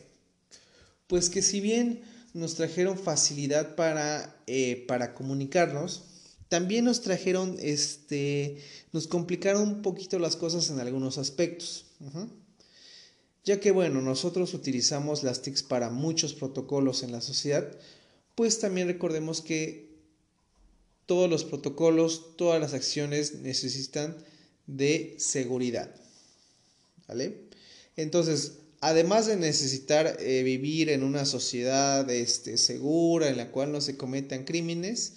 Pues 1.07 1.29
que 1.29 1.43
si 1.43 1.61
bien 1.61 2.03
nos 2.35 2.55
trajeron 2.55 2.99
facilidad 2.99 3.77
para, 3.77 4.43
eh, 4.47 4.85
para 4.89 5.15
comunicarnos, 5.15 6.05
también 6.49 6.85
nos 6.85 7.03
trajeron, 7.03 7.57
este, 7.61 8.63
nos 8.93 9.07
complicaron 9.07 9.63
un 9.63 9.83
poquito 9.83 10.19
las 10.19 10.37
cosas 10.37 10.71
en 10.71 10.79
algunos 10.79 11.19
aspectos. 11.19 11.87
Ya 13.47 13.61
que, 13.61 13.71
bueno, 13.71 14.03
nosotros 14.03 14.55
utilizamos 14.55 15.23
las 15.23 15.41
TICs 15.41 15.63
para 15.63 15.89
muchos 15.89 16.35
protocolos 16.35 17.05
en 17.05 17.13
la 17.13 17.21
sociedad, 17.21 17.79
pues 18.35 18.59
también 18.59 18.89
recordemos 18.89 19.41
que 19.41 19.87
todos 21.07 21.31
los 21.31 21.45
protocolos, 21.45 22.37
todas 22.37 22.61
las 22.61 22.75
acciones 22.75 23.37
necesitan 23.37 24.17
de 24.67 25.15
seguridad. 25.19 25.95
¿Vale? 27.07 27.43
Entonces, 27.97 28.55
además 28.81 29.27
de 29.27 29.37
necesitar 29.37 30.17
eh, 30.19 30.43
vivir 30.43 30.91
en 30.91 31.05
una 31.05 31.25
sociedad 31.25 32.11
este, 32.11 32.59
segura 32.59 33.29
en 33.29 33.37
la 33.37 33.53
cual 33.53 33.71
no 33.71 33.81
se 33.81 33.97
cometan 33.97 34.45
crímenes, 34.45 35.13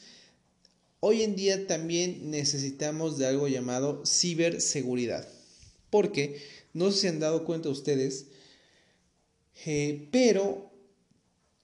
hoy 1.00 1.24
en 1.24 1.36
día 1.36 1.66
también 1.66 2.30
necesitamos 2.30 3.18
de 3.18 3.26
algo 3.26 3.48
llamado 3.48 4.04
ciberseguridad. 4.06 5.28
Porque, 5.90 6.40
no 6.80 6.92
sé 6.92 7.02
si 7.02 7.08
han 7.08 7.20
dado 7.20 7.44
cuenta 7.44 7.68
ustedes, 7.68 8.28
eh, 9.66 10.08
pero 10.14 10.72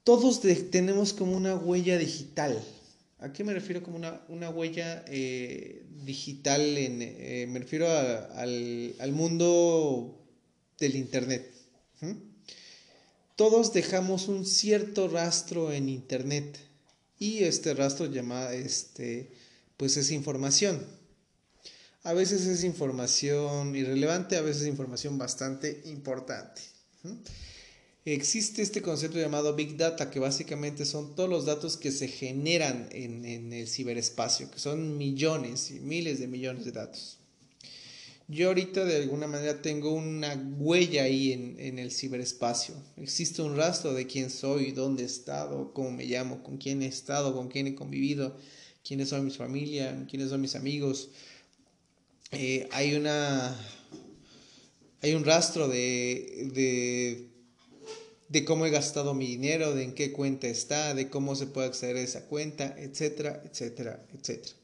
todos 0.03 0.41
tenemos 0.69 1.13
como 1.13 1.37
una 1.37 1.55
huella 1.55 1.97
digital. 1.97 2.61
¿A 3.19 3.31
qué 3.31 3.45
me 3.45 3.53
refiero 3.53 3.81
como 3.81 3.97
una, 4.27 4.49
huella 4.49 5.05
eh, 5.07 5.85
digital? 6.03 6.61
Eh, 6.61 7.47
me 7.49 7.59
refiero 7.59 7.87
al, 7.89 9.11
mundo 9.13 10.21
del 10.79 10.97
Internet. 10.97 11.49
Todos 13.37 13.71
dejamos 13.71 14.27
un 14.27 14.45
cierto 14.45 15.07
rastro 15.07 15.71
en 15.71 15.87
Internet 15.87 16.59
y 17.19 17.45
este 17.45 17.73
rastro 17.73 18.07
llama, 18.07 18.51
este, 18.51 19.31
pues 19.77 19.95
es 19.95 20.11
información. 20.11 20.85
A 22.05 22.13
veces 22.13 22.45
es 22.45 22.63
información 22.63 23.75
irrelevante, 23.75 24.37
a 24.37 24.41
veces 24.41 24.63
es 24.63 24.67
información 24.69 25.17
bastante 25.17 25.81
importante 25.85 26.61
existe 28.05 28.61
este 28.61 28.83
concepto 28.83 29.19
llamado 29.19 29.55
Big 29.55 29.77
Data, 29.77 30.11
que 30.11 30.19
básicamente 30.19 30.85
son 30.85 31.15
todos 31.15 31.29
los 31.29 31.45
datos 31.45 31.75
que 31.75 31.91
se 31.91 32.07
generan 32.07 32.87
en, 32.91 33.51
el 33.51 33.67
ciberespacio, 33.67 34.51
que 34.51 34.59
son 34.59 34.97
millones 34.97 35.71
y 35.71 35.79
miles 35.79 36.19
de 36.19 36.27
millones 36.27 36.65
de 36.65 36.71
datos. 36.71 37.17
Yo 38.27 38.47
ahorita 38.47 38.85
de 38.85 38.97
alguna 38.97 39.27
manera 39.27 39.61
tengo 39.61 39.93
una 39.93 40.33
huella 40.57 41.03
ahí 41.03 41.31
en, 41.31 41.79
el 41.79 41.91
ciberespacio. 41.91 42.75
Existe 42.97 43.41
un 43.41 43.55
rastro 43.55 43.93
de 43.93 44.07
quién 44.07 44.29
soy, 44.29 44.71
dónde 44.71 45.03
he 45.03 45.05
estado, 45.05 45.73
cómo 45.73 45.91
me 45.91 46.05
llamo, 46.05 46.43
con 46.43 46.57
quién 46.57 46.81
he 46.81 46.87
estado, 46.87 47.35
con 47.35 47.49
quién 47.49 47.67
he 47.67 47.75
convivido, 47.75 48.35
quiénes 48.83 49.09
son 49.09 49.25
mis 49.25 49.37
familia, 49.37 50.05
quiénes 50.09 50.29
son 50.29 50.41
mis 50.41 50.55
amigos. 50.55 51.09
Eh, 52.31 52.67
hay 52.71 52.95
una 52.95 53.55
hay 55.01 55.13
un 55.13 55.23
rastro 55.23 55.67
de 55.67 57.29
de 58.27 58.43
cómo 58.43 58.65
he 58.65 58.69
gastado 58.69 59.13
mi 59.13 59.27
dinero, 59.27 59.73
de 59.75 59.83
en 59.83 59.93
qué 59.93 60.11
cuenta 60.11 60.47
está, 60.47 60.93
de 60.93 61.09
cómo 61.09 61.35
se 61.35 61.47
puede 61.47 61.67
acceder 61.67 61.97
a 61.97 62.01
esa 62.01 62.25
cuenta, 62.25 62.75
etcétera, 62.77 63.41
etcétera, 63.45 64.03
etcétera. 64.13 64.55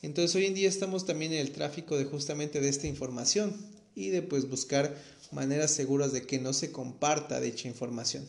Entonces 0.00 0.34
hoy 0.36 0.46
en 0.46 0.54
día 0.54 0.68
estamos 0.68 1.06
también 1.06 1.32
en 1.32 1.40
el 1.40 1.52
tráfico 1.52 1.98
de 1.98 2.04
justamente 2.04 2.60
de 2.60 2.68
esta 2.68 2.86
información 2.86 3.54
y 3.94 4.08
de 4.08 4.22
pues 4.22 4.48
buscar 4.48 4.96
maneras 5.32 5.72
seguras 5.72 6.12
de 6.12 6.22
que 6.22 6.38
no 6.38 6.52
se 6.52 6.72
comparta 6.72 7.40
dicha 7.40 7.68
información. 7.68 8.26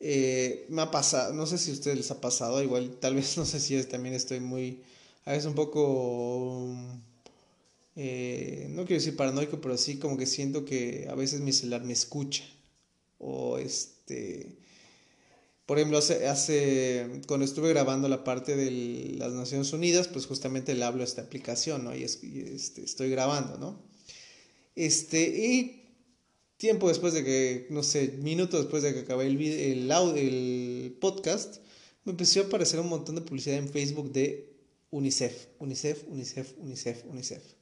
Eh, 0.00 0.66
me 0.68 0.82
ha 0.82 0.90
pasado, 0.90 1.32
no 1.32 1.46
sé 1.46 1.58
si 1.58 1.70
a 1.70 1.74
ustedes 1.74 1.96
les 1.96 2.10
ha 2.10 2.20
pasado, 2.20 2.62
igual 2.62 2.96
tal 2.98 3.14
vez 3.14 3.36
no 3.36 3.46
sé 3.46 3.60
si 3.60 3.80
también 3.84 4.14
estoy 4.14 4.40
muy, 4.40 4.82
a 5.24 5.32
veces 5.32 5.46
un 5.46 5.54
poco, 5.54 6.74
no 8.82 8.86
quiero 8.88 9.00
decir 9.00 9.16
paranoico, 9.16 9.60
pero 9.60 9.78
sí 9.78 9.98
como 9.98 10.16
que 10.16 10.26
siento 10.26 10.64
que 10.64 11.06
a 11.08 11.14
veces 11.14 11.40
mi 11.40 11.52
celular 11.52 11.84
me 11.84 11.92
escucha. 11.92 12.42
O 13.18 13.58
este 13.58 14.58
por 15.66 15.78
ejemplo 15.78 15.98
hace, 15.98 17.06
cuando 17.28 17.46
estuve 17.46 17.68
grabando 17.68 18.08
la 18.08 18.24
parte 18.24 18.56
de 18.56 19.14
las 19.16 19.32
Naciones 19.32 19.72
Unidas 19.72 20.08
pues 20.08 20.26
justamente 20.26 20.74
le 20.74 20.84
hablo 20.84 21.02
a 21.02 21.04
esta 21.04 21.22
aplicación 21.22 21.84
¿no? 21.84 21.94
y, 21.94 22.02
este, 22.02 22.82
estoy 22.82 23.08
grabando 23.10 23.56
no 23.58 23.80
este 24.74 25.22
y 25.22 25.86
tiempo 26.56 26.88
después 26.88 27.14
de 27.14 27.24
que 27.24 27.68
no 27.70 27.84
sé 27.84 28.18
minutos 28.18 28.62
después 28.62 28.82
de 28.82 28.92
que 28.92 29.00
acabé 29.00 29.28
el, 29.28 30.96
podcast 31.00 31.58
me 32.04 32.10
empezó 32.10 32.40
a 32.40 32.46
aparecer 32.46 32.80
un 32.80 32.88
montón 32.88 33.14
de 33.14 33.20
publicidad 33.22 33.56
en 33.56 33.68
Facebook 33.68 34.12
de 34.12 34.52
UNICEF 34.90 35.46
UNICEF 35.60 36.04
UNICEF 36.08 36.54
UNICEF 36.58 37.04
UNICEF 37.06 37.61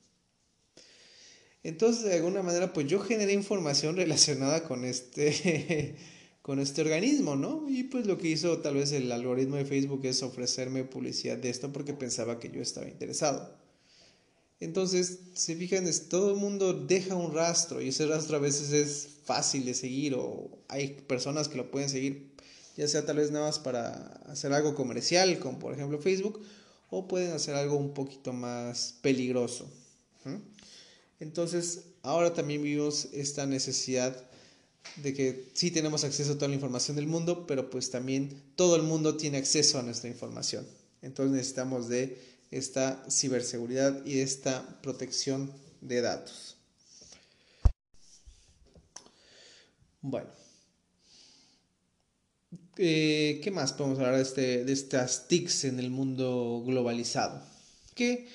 entonces, 1.62 2.04
de 2.04 2.14
alguna 2.14 2.42
manera, 2.42 2.72
pues 2.72 2.86
yo 2.86 3.00
generé 3.00 3.32
información 3.32 3.96
relacionada 3.96 4.64
con 4.64 4.84
este, 4.84 5.96
con 6.42 6.58
este 6.58 6.80
organismo, 6.80 7.36
¿no? 7.36 7.68
Y 7.68 7.84
pues 7.84 8.06
lo 8.06 8.16
que 8.16 8.28
hizo 8.28 8.58
tal 8.58 8.74
vez 8.74 8.92
el 8.92 9.12
algoritmo 9.12 9.56
de 9.56 9.66
Facebook 9.66 10.00
es 10.04 10.22
ofrecerme 10.22 10.84
publicidad 10.84 11.36
de 11.36 11.50
esto 11.50 11.72
porque 11.72 11.92
pensaba 11.92 12.38
que 12.38 12.50
yo 12.50 12.62
estaba 12.62 12.88
interesado. 12.88 13.58
Entonces, 14.58 15.20
si 15.34 15.54
fijan, 15.54 15.86
todo 16.08 16.30
el 16.30 16.36
mundo 16.36 16.74
deja 16.74 17.14
un 17.14 17.34
rastro 17.34 17.80
y 17.80 17.88
ese 17.88 18.06
rastro 18.06 18.36
a 18.36 18.40
veces 18.40 18.72
es 18.72 19.08
fácil 19.24 19.64
de 19.64 19.74
seguir 19.74 20.14
o 20.14 20.50
hay 20.68 21.00
personas 21.06 21.48
que 21.48 21.56
lo 21.56 21.70
pueden 21.70 21.88
seguir, 21.88 22.34
ya 22.76 22.86
sea 22.86 23.06
tal 23.06 23.16
vez 23.16 23.30
nada 23.30 23.46
más 23.46 23.58
para 23.58 23.92
hacer 24.26 24.52
algo 24.52 24.74
comercial, 24.74 25.38
como 25.38 25.58
por 25.58 25.72
ejemplo 25.72 25.98
Facebook, 25.98 26.42
o 26.90 27.08
pueden 27.08 27.32
hacer 27.32 27.54
algo 27.54 27.76
un 27.76 27.94
poquito 27.94 28.32
más 28.34 28.98
peligroso. 29.00 29.70
Entonces, 31.20 31.82
ahora 32.02 32.32
también 32.32 32.62
vivimos 32.62 33.08
esta 33.12 33.46
necesidad 33.46 34.16
de 34.96 35.14
que 35.14 35.50
sí 35.52 35.70
tenemos 35.70 36.04
acceso 36.04 36.32
a 36.32 36.34
toda 36.34 36.48
la 36.48 36.54
información 36.54 36.96
del 36.96 37.06
mundo, 37.06 37.46
pero 37.46 37.68
pues 37.70 37.90
también 37.90 38.42
todo 38.56 38.76
el 38.76 38.82
mundo 38.82 39.16
tiene 39.16 39.38
acceso 39.38 39.78
a 39.78 39.82
nuestra 39.82 40.08
información. 40.08 40.66
Entonces 41.02 41.34
necesitamos 41.34 41.88
de 41.88 42.18
esta 42.50 43.04
ciberseguridad 43.08 44.04
y 44.04 44.14
de 44.14 44.22
esta 44.22 44.80
protección 44.82 45.52
de 45.80 46.00
datos. 46.00 46.56
Bueno, 50.02 50.30
eh, 52.78 53.40
¿qué 53.44 53.50
más 53.50 53.74
podemos 53.74 53.98
hablar 53.98 54.16
de, 54.16 54.22
este, 54.22 54.64
de 54.64 54.72
estas 54.72 55.28
TICs 55.28 55.64
en 55.64 55.78
el 55.78 55.90
mundo 55.90 56.62
globalizado? 56.66 57.42
Que 57.94 58.26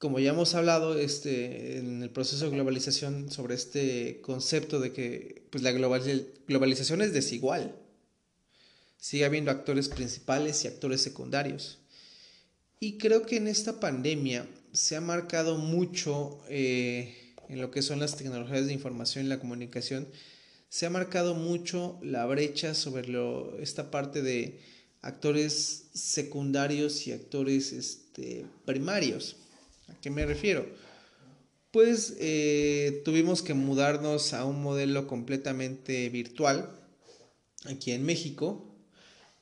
como 0.00 0.18
ya 0.18 0.30
hemos 0.30 0.54
hablado 0.54 0.98
este, 0.98 1.76
en 1.76 2.02
el 2.02 2.08
proceso 2.08 2.46
de 2.46 2.52
globalización 2.52 3.30
sobre 3.30 3.54
este 3.54 4.22
concepto 4.22 4.80
de 4.80 4.94
que 4.94 5.42
pues, 5.50 5.62
la 5.62 5.72
globalización 5.72 7.02
es 7.02 7.12
desigual. 7.12 7.76
Sigue 8.96 9.26
habiendo 9.26 9.50
actores 9.50 9.90
principales 9.90 10.64
y 10.64 10.68
actores 10.68 11.02
secundarios. 11.02 11.80
Y 12.80 12.96
creo 12.96 13.26
que 13.26 13.36
en 13.36 13.46
esta 13.46 13.78
pandemia 13.78 14.48
se 14.72 14.96
ha 14.96 15.02
marcado 15.02 15.58
mucho 15.58 16.40
eh, 16.48 17.34
en 17.50 17.60
lo 17.60 17.70
que 17.70 17.82
son 17.82 17.98
las 18.00 18.16
tecnologías 18.16 18.66
de 18.66 18.72
información 18.72 19.26
y 19.26 19.28
la 19.28 19.38
comunicación, 19.38 20.08
se 20.70 20.86
ha 20.86 20.90
marcado 20.90 21.34
mucho 21.34 21.98
la 22.02 22.24
brecha 22.24 22.72
sobre 22.72 23.06
lo, 23.06 23.58
esta 23.58 23.90
parte 23.90 24.22
de 24.22 24.60
actores 25.02 25.88
secundarios 25.92 27.06
y 27.06 27.12
actores 27.12 27.74
este, 27.74 28.46
primarios. 28.64 29.36
¿A 29.90 30.00
qué 30.00 30.10
me 30.10 30.24
refiero? 30.26 30.66
Pues 31.70 32.16
eh, 32.18 33.02
tuvimos 33.04 33.42
que 33.42 33.54
mudarnos 33.54 34.32
a 34.32 34.44
un 34.44 34.62
modelo 34.62 35.06
completamente 35.06 36.08
virtual 36.08 36.70
aquí 37.66 37.92
en 37.92 38.04
México 38.04 38.70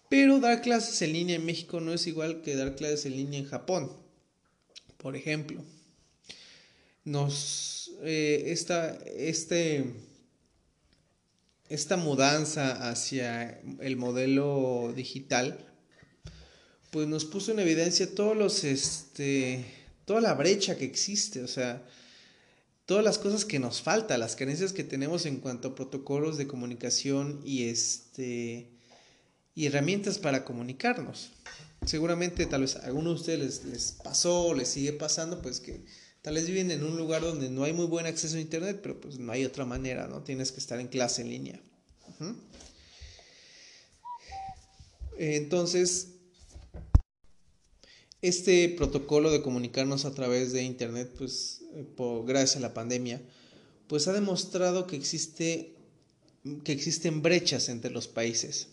Pero 0.09 0.41
dar 0.41 0.63
clases 0.63 1.03
en 1.03 1.13
línea 1.13 1.37
en 1.37 1.45
México 1.45 1.81
no 1.81 1.93
es 1.93 2.07
igual 2.07 2.41
que 2.43 2.57
dar 2.57 2.77
clases 2.77 3.07
en 3.07 3.17
línea 3.17 3.41
en 3.41 3.47
Japón, 3.47 3.93
por 4.97 5.17
ejemplo. 5.17 5.63
Nos, 7.05 7.93
eh, 8.03 8.45
esta, 8.47 8.97
este, 9.07 9.85
esta 11.69 11.97
mudanza 11.97 12.89
hacia 12.89 13.61
el 13.81 13.97
modelo 13.97 14.93
digital, 14.97 15.67
pues 16.91 17.07
nos 17.07 17.27
puso 17.27 17.53
en 17.53 17.59
evidencia 17.59 18.15
todos 18.15 18.37
los, 18.37 18.65
este, 18.65 19.65
toda 20.09 20.23
la 20.23 20.33
brecha 20.33 20.79
que 20.79 20.87
existe, 20.87 21.43
o 21.43 21.47
sea, 21.47 21.87
todas 22.87 23.05
las 23.05 23.19
cosas 23.19 23.45
que 23.45 23.59
nos 23.59 23.83
faltan, 23.83 24.21
las 24.21 24.37
carencias 24.37 24.73
que 24.73 24.83
tenemos 24.83 25.27
en 25.27 25.37
cuanto 25.37 25.69
a 25.69 25.75
protocolos 25.75 26.39
de 26.39 26.47
comunicación 26.47 27.43
y 27.45 27.65
este 27.65 28.71
y 29.55 29.67
herramientas 29.67 30.19
para 30.19 30.47
comunicarnos. 30.47 31.33
Seguramente 31.85 32.47
tal 32.47 32.63
vez 32.63 32.77
a 32.77 32.87
alguno 32.87 33.11
de 33.11 33.17
ustedes 33.17 33.67
les, 33.67 33.93
pasó 34.03 34.55
les 34.55 34.69
sigue 34.69 34.95
pasando, 34.95 35.43
pues 35.43 35.61
que 35.61 35.85
tal 36.23 36.37
vez 36.37 36.47
viven 36.47 36.71
en 36.71 36.85
un 36.85 36.97
lugar 36.97 37.21
donde 37.21 37.51
no 37.51 37.65
hay 37.65 37.75
muy 37.75 37.87
buen 37.87 38.07
acceso 38.07 38.39
a 38.39 38.41
internet, 38.41 38.81
pero 38.83 38.99
pues 38.99 39.19
no 39.19 39.31
hay 39.31 39.45
otra 39.45 39.67
manera, 39.67 40.09
¿no? 40.09 40.23
Tienes 40.23 40.53
que 40.53 40.61
estar 40.61 40.81
en 40.81 40.89
clase 40.89 41.21
en 41.21 41.29
línea. 41.29 41.61
Entonces, 45.19 46.18
este 48.23 48.69
protocolo 48.71 49.31
de 49.31 49.43
comunicarnos 49.43 50.05
a 50.05 50.15
través 50.15 50.53
de 50.53 50.63
internet, 50.63 51.13
pues 51.17 51.63
eh, 51.75 51.85
gracias 52.27 52.57
a 52.57 52.61
la 52.61 52.75
pandemia, 52.75 53.21
pues 53.87 54.09
ha 54.09 54.13
demostrado 54.13 54.87
que 54.87 54.97
existe 54.97 55.75
que 56.65 56.73
existen 56.73 57.23
brechas 57.23 57.69
entre 57.69 57.91
los 57.91 58.09
países. 58.09 58.69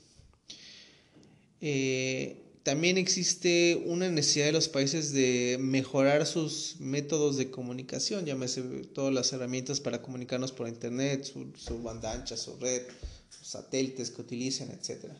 Eh, 1.62 2.42
también 2.64 2.98
existe 2.98 3.84
una 3.86 4.10
necesidad 4.10 4.48
de 4.48 4.52
los 4.52 4.70
países 4.70 5.14
de 5.14 5.58
mejorar 5.60 6.25
sus 6.25 6.78
métodos 6.80 7.38
de 7.38 7.52
comunicación, 7.52 8.25
llámese 8.25 8.62
todas 8.94 9.14
las 9.14 9.32
herramientas 9.34 9.80
para 9.80 10.02
comunicarnos 10.02 10.52
por 10.52 10.68
internet, 10.68 11.24
su, 11.24 11.84
banda 11.84 12.12
ancha, 12.12 12.36
su 12.38 12.58
red, 12.58 12.82
satélites 13.44 14.10
que 14.10 14.22
utilicen, 14.22 14.72
etc. 14.72 15.12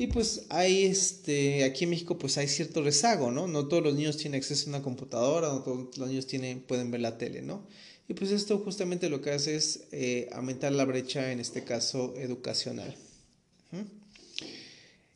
Y 0.00 0.06
pues 0.06 0.46
hay 0.48 0.86
este, 0.86 1.62
aquí 1.62 1.84
en 1.84 1.90
México 1.90 2.16
pues 2.16 2.38
hay 2.38 2.48
cierto 2.48 2.82
rezago, 2.82 3.30
¿no? 3.30 3.46
No 3.46 3.68
todos 3.68 3.82
los 3.82 3.94
niños 3.94 4.16
tienen 4.16 4.38
acceso 4.38 4.64
a 4.64 4.68
una 4.70 4.82
computadora, 4.82 5.48
no 5.48 5.62
todos 5.62 5.98
los 5.98 6.08
niños 6.08 6.26
tienen, 6.26 6.62
pueden 6.62 6.90
ver 6.90 7.02
la 7.02 7.18
tele, 7.18 7.42
¿no? 7.42 7.66
Y 8.08 8.14
pues 8.14 8.30
esto 8.30 8.56
justamente 8.60 9.10
lo 9.10 9.20
que 9.20 9.32
hace 9.32 9.56
es 9.56 9.88
eh, 9.92 10.30
aumentar 10.32 10.72
la 10.72 10.86
brecha, 10.86 11.32
en 11.32 11.38
este 11.38 11.64
caso 11.64 12.14
educacional. 12.16 12.96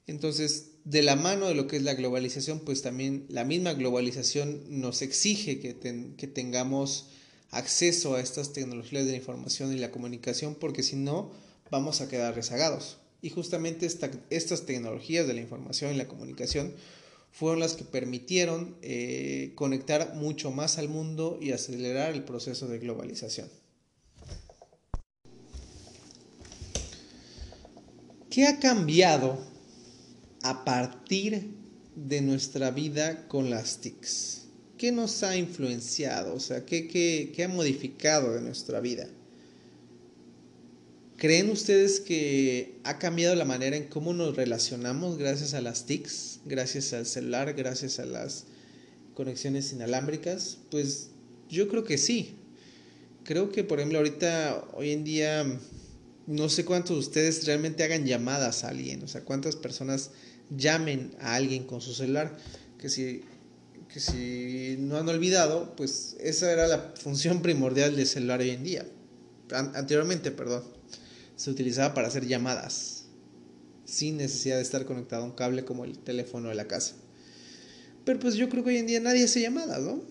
Entonces, 0.07 0.73
de 0.85 1.00
la 1.00 1.17
mano 1.17 1.49
de 1.49 1.55
lo 1.55 1.67
que 1.67 1.79
es 1.79 1.83
la 1.83 1.95
globalización, 1.95 2.61
pues 2.61 2.83
también 2.83 3.25
la 3.31 3.45
misma 3.47 3.73
globalización 3.73 4.64
nos 4.69 5.00
exige 5.00 5.61
que, 5.61 5.79
que 6.14 6.26
tengamos 6.26 7.07
acceso 7.50 8.17
a 8.17 8.21
estas 8.21 8.53
tecnologías 8.53 9.07
de 9.07 9.12
la 9.12 9.17
información 9.17 9.73
y 9.73 9.79
la 9.79 9.91
comunicación, 9.91 10.55
porque 10.55 10.83
si 10.83 10.97
no, 10.97 11.33
vamos 11.71 12.03
a 12.03 12.09
quedar 12.11 12.35
rezagados. 12.35 12.99
Y 13.25 13.31
justamente 13.31 13.88
estas 14.28 14.66
tecnologías 14.66 15.26
de 15.26 15.33
la 15.33 15.40
información 15.40 15.95
y 15.95 15.97
la 15.97 16.07
comunicación 16.07 16.75
fueron 17.33 17.59
las 17.59 17.73
que 17.73 17.83
permitieron 17.83 18.76
eh, 18.83 19.52
conectar 19.54 20.14
mucho 20.14 20.50
más 20.50 20.76
al 20.76 20.90
mundo 20.90 21.38
y 21.40 21.52
acelerar 21.52 22.12
el 22.12 22.23
proceso 22.25 22.69
de 22.69 22.81
globalización. 22.81 23.49
¿Qué 28.28 28.47
ha 28.47 28.61
cambiado 28.61 29.38
a 30.43 30.66
partir 30.66 31.49
de 31.97 32.21
nuestra 32.21 32.73
vida 32.73 33.26
con 33.26 33.49
las 33.49 33.78
TICs? 33.78 34.48
¿Qué 34.77 34.92
nos 34.92 35.22
ha 35.22 35.35
influenciado? 35.35 36.35
O 36.35 36.40
sea, 36.40 36.66
¿qué, 36.66 36.88
qué, 36.88 37.42
ha 37.42 37.48
modificado 37.48 38.35
de 38.35 38.42
nuestra 38.42 38.81
vida? 38.81 39.09
¿Creen 41.16 41.48
ustedes 41.50 42.00
que 42.00 42.81
ha 42.83 42.98
cambiado 42.98 43.37
la 43.37 43.44
manera 43.44 43.77
en 43.77 43.85
cómo 43.85 44.12
nos 44.12 44.35
relacionamos 44.35 45.16
gracias 45.16 45.55
a 45.55 45.61
las 45.61 45.87
TICs, 45.87 46.40
gracias 46.44 46.92
al 46.92 47.07
celular, 47.07 47.55
gracias 47.55 48.00
a 48.00 48.05
las 48.05 48.46
conexiones 49.14 49.72
inalámbricas? 49.72 50.59
Pues 50.70 51.11
yo 51.48 51.68
creo 51.68 51.85
que 51.85 51.98
sí. 51.98 52.35
Creo 53.22 53.53
que, 53.53 53.62
por 53.62 53.79
ejemplo, 53.79 53.98
ahorita, 53.98 54.64
hoy 54.74 54.90
en 54.90 55.05
día, 55.05 55.46
no 56.27 56.48
sé 56.48 56.64
cuántos 56.64 56.96
de 56.96 57.00
ustedes 57.00 57.46
realmente 57.46 57.85
hagan 57.85 58.07
llamadas 58.07 58.64
a 58.64 58.68
alguien, 58.68 59.03
o 59.05 59.09
sea, 59.09 59.22
cuántas 59.22 59.55
personas 59.55 60.11
llamen 60.55 61.14
a 61.20 61.37
alguien 61.37 61.64
con 61.64 61.81
su 61.81 61.94
celular, 61.94 62.37
que 62.77 62.88
si, 62.88 63.22
que 63.88 64.00
si 64.00 64.77
no 64.81 64.98
han 64.98 65.09
olvidado, 65.09 65.74
pues 65.77 66.16
esa 66.20 66.53
era 66.53 66.66
la 66.66 66.92
función 67.00 67.40
primordial 67.40 67.94
del 67.94 68.07
celular 68.07 68.40
hoy 68.40 68.50
en 68.50 68.64
día, 68.64 68.87
anteriormente, 69.50 70.33
perdón, 70.33 70.64
se 71.37 71.51
utilizaba 71.51 71.94
para 71.94 72.09
hacer 72.09 72.27
llamadas, 72.27 73.07
sin 73.85 74.16
necesidad 74.16 74.57
de 74.57 74.62
estar 74.62 74.85
conectado 74.85 75.23
a 75.23 75.27
un 75.27 75.33
cable 75.33 75.64
como 75.64 75.85
el 75.85 75.99
teléfono 75.99 76.49
de 76.49 76.55
la 76.55 76.66
casa. 76.66 76.94
Pero 78.05 78.20
pues 78.20 78.35
yo 78.35 78.49
creo 78.49 78.64
que 78.64 78.70
hoy 78.70 78.77
en 78.77 78.87
día 78.87 79.01
nadie 79.01 79.25
hace 79.25 79.40
llamadas, 79.40 79.83
¿no? 79.83 80.03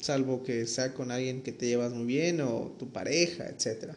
Salvo 0.00 0.42
que 0.42 0.66
sea 0.66 0.94
con 0.94 1.10
alguien 1.10 1.42
que 1.42 1.52
te 1.52 1.66
llevas 1.66 1.92
muy 1.92 2.06
bien 2.06 2.40
o 2.40 2.74
tu 2.78 2.92
pareja, 2.92 3.46
etc. 3.46 3.94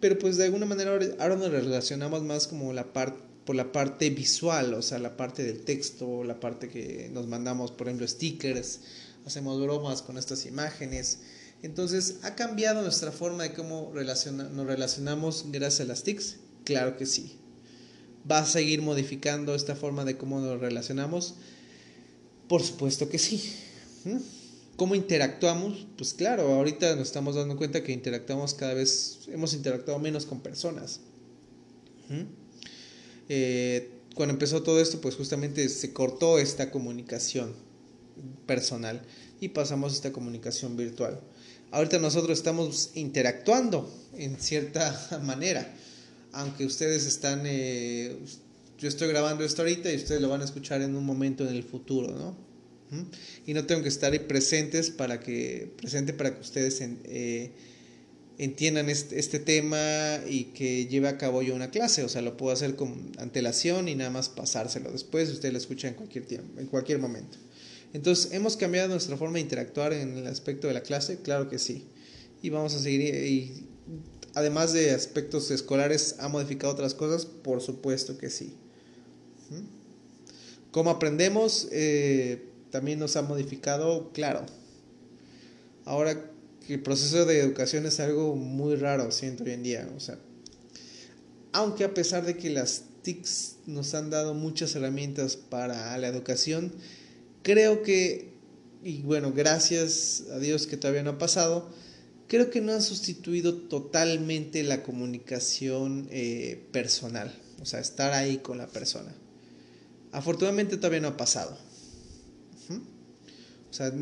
Pero 0.00 0.18
pues 0.18 0.36
de 0.36 0.44
alguna 0.44 0.66
manera 0.66 0.98
ahora 1.18 1.36
nos 1.36 1.50
relacionamos 1.50 2.22
más 2.22 2.46
como 2.46 2.72
la 2.72 2.92
parte 2.92 3.30
por 3.44 3.56
la 3.56 3.72
parte 3.72 4.10
visual, 4.10 4.74
o 4.74 4.82
sea, 4.82 4.98
la 4.98 5.16
parte 5.16 5.42
del 5.42 5.64
texto, 5.64 6.22
la 6.24 6.38
parte 6.38 6.68
que 6.68 7.10
nos 7.12 7.26
mandamos, 7.26 7.72
por 7.72 7.88
ejemplo, 7.88 8.06
stickers, 8.06 8.80
hacemos 9.26 9.60
bromas 9.60 10.02
con 10.02 10.18
estas 10.18 10.46
imágenes. 10.46 11.18
Entonces, 11.62 12.18
¿ha 12.22 12.34
cambiado 12.34 12.82
nuestra 12.82 13.12
forma 13.12 13.42
de 13.42 13.52
cómo 13.52 13.92
nos 13.94 14.66
relacionamos 14.66 15.44
gracias 15.48 15.80
a 15.80 15.84
las 15.84 16.02
TICs? 16.02 16.36
Claro 16.64 16.96
que 16.96 17.06
sí. 17.06 17.38
¿Va 18.30 18.38
a 18.38 18.46
seguir 18.46 18.82
modificando 18.82 19.54
esta 19.54 19.74
forma 19.74 20.04
de 20.04 20.16
cómo 20.16 20.40
nos 20.40 20.60
relacionamos? 20.60 21.34
Por 22.48 22.62
supuesto 22.62 23.08
que 23.08 23.18
sí. 23.18 23.54
¿Mm? 24.04 24.16
¿Cómo 24.76 24.94
interactuamos? 24.94 25.86
Pues 25.98 26.14
claro, 26.14 26.54
ahorita 26.54 26.96
nos 26.96 27.08
estamos 27.08 27.36
dando 27.36 27.56
cuenta 27.56 27.82
que 27.82 27.92
interactuamos 27.92 28.54
cada 28.54 28.72
vez, 28.72 29.20
hemos 29.28 29.52
interactuado 29.52 30.00
menos 30.00 30.24
con 30.24 30.40
personas. 30.40 31.00
¿Mm? 32.08 32.22
Eh, 33.28 33.90
cuando 34.14 34.32
empezó 34.32 34.62
todo 34.62 34.80
esto, 34.80 35.00
pues 35.00 35.14
justamente 35.14 35.68
se 35.68 35.92
cortó 35.92 36.38
esta 36.38 36.70
comunicación 36.70 37.54
personal 38.46 39.02
y 39.40 39.48
pasamos 39.50 39.92
a 39.92 39.96
esta 39.96 40.12
comunicación 40.12 40.76
virtual. 40.76 41.20
Ahorita 41.72 41.98
nosotros 41.98 42.38
estamos 42.38 42.90
interactuando 42.94 43.92
en 44.16 44.40
cierta 44.40 45.20
manera, 45.24 45.72
aunque 46.32 46.66
ustedes 46.66 47.06
están, 47.06 47.42
eh, 47.44 48.16
yo 48.78 48.88
estoy 48.88 49.08
grabando 49.08 49.44
esto 49.44 49.62
ahorita 49.62 49.92
y 49.92 49.96
ustedes 49.96 50.20
lo 50.20 50.28
van 50.28 50.40
a 50.40 50.44
escuchar 50.44 50.82
en 50.82 50.96
un 50.96 51.04
momento 51.04 51.48
en 51.48 51.54
el 51.54 51.62
futuro, 51.62 52.12
¿no? 52.12 52.50
Y 53.46 53.54
no 53.54 53.66
tengo 53.66 53.82
que 53.82 53.88
estar 53.88 54.18
presentes 54.26 54.90
para 54.90 55.20
que, 55.20 55.72
presente 55.76 56.12
para 56.12 56.34
que 56.34 56.40
ustedes 56.40 56.80
eh, 56.80 57.52
entiendan 58.38 58.88
este, 58.88 59.38
tema 59.38 60.18
y 60.28 60.44
que 60.54 60.86
lleve 60.86 61.08
a 61.08 61.16
cabo 61.16 61.42
yo 61.42 61.54
una 61.54 61.70
clase. 61.70 62.02
O 62.02 62.08
sea, 62.08 62.22
lo 62.22 62.36
puedo 62.36 62.52
hacer 62.52 62.74
con 62.74 63.12
antelación 63.18 63.88
y 63.88 63.94
nada 63.94 64.10
más 64.10 64.28
pasárselo 64.28 64.90
después. 64.90 65.30
Usted 65.30 65.52
lo 65.52 65.58
escucha 65.58 65.88
en 65.88 65.94
cualquier 65.94 66.26
tiempo, 66.26 66.58
en 66.58 66.66
cualquier 66.66 66.98
momento. 66.98 67.38
Entonces, 67.92 68.32
¿hemos 68.32 68.56
cambiado 68.56 68.88
nuestra 68.88 69.16
forma 69.16 69.34
de 69.34 69.40
interactuar 69.40 69.92
en 69.92 70.16
el 70.16 70.26
aspecto 70.26 70.68
de 70.68 70.74
la 70.74 70.82
clase? 70.82 71.18
Claro 71.22 71.48
que 71.48 71.58
sí. 71.58 71.86
Y 72.42 72.50
vamos 72.50 72.74
a 72.74 72.78
seguir. 72.78 73.14
Y 73.14 73.66
además 74.34 74.72
de 74.72 74.92
aspectos 74.92 75.50
escolares, 75.50 76.16
¿ha 76.20 76.28
modificado 76.28 76.72
otras 76.72 76.94
cosas? 76.94 77.26
Por 77.26 77.60
supuesto 77.60 78.16
que 78.16 78.30
sí. 78.30 78.54
¿Mm? 79.50 80.70
¿Cómo 80.70 80.90
aprendemos? 80.90 81.68
Eh, 81.72 82.44
también 82.70 82.98
nos 82.98 83.16
ha 83.16 83.22
modificado, 83.22 84.12
claro. 84.12 84.46
Ahora 85.84 86.30
el 86.68 86.82
proceso 86.82 87.26
de 87.26 87.40
educación 87.40 87.86
es 87.86 87.98
algo 87.98 88.36
muy 88.36 88.76
raro, 88.76 89.10
siento 89.10 89.42
hoy 89.42 89.50
en 89.50 89.64
día. 89.64 89.88
O 89.96 90.00
sea, 90.00 90.18
aunque 91.52 91.82
a 91.82 91.92
pesar 91.94 92.24
de 92.24 92.36
que 92.36 92.50
las 92.50 92.84
TICs 93.02 93.56
nos 93.66 93.94
han 93.94 94.10
dado 94.10 94.34
muchas 94.34 94.76
herramientas 94.76 95.36
para 95.36 95.96
la 95.98 96.06
educación, 96.06 96.72
creo 97.42 97.82
que, 97.82 98.32
y 98.82 99.02
bueno, 99.02 99.32
gracias 99.32 100.24
a 100.32 100.38
Dios 100.38 100.66
que 100.66 100.76
todavía 100.76 101.02
no 101.02 101.10
ha 101.10 101.18
pasado, 101.18 101.70
creo 102.28 102.50
que 102.50 102.60
no 102.60 102.72
han 102.72 102.82
sustituido 102.82 103.54
totalmente 103.54 104.62
la 104.62 104.82
comunicación 104.82 106.08
eh, 106.10 106.66
personal, 106.72 107.34
o 107.60 107.66
sea, 107.66 107.80
estar 107.80 108.12
ahí 108.12 108.38
con 108.38 108.58
la 108.58 108.68
persona. 108.68 109.14
Afortunadamente 110.12 110.76
todavía 110.76 111.00
no 111.00 111.08
ha 111.08 111.16
pasado. 111.16 111.56
O 113.70 113.72
sea, 113.72 113.92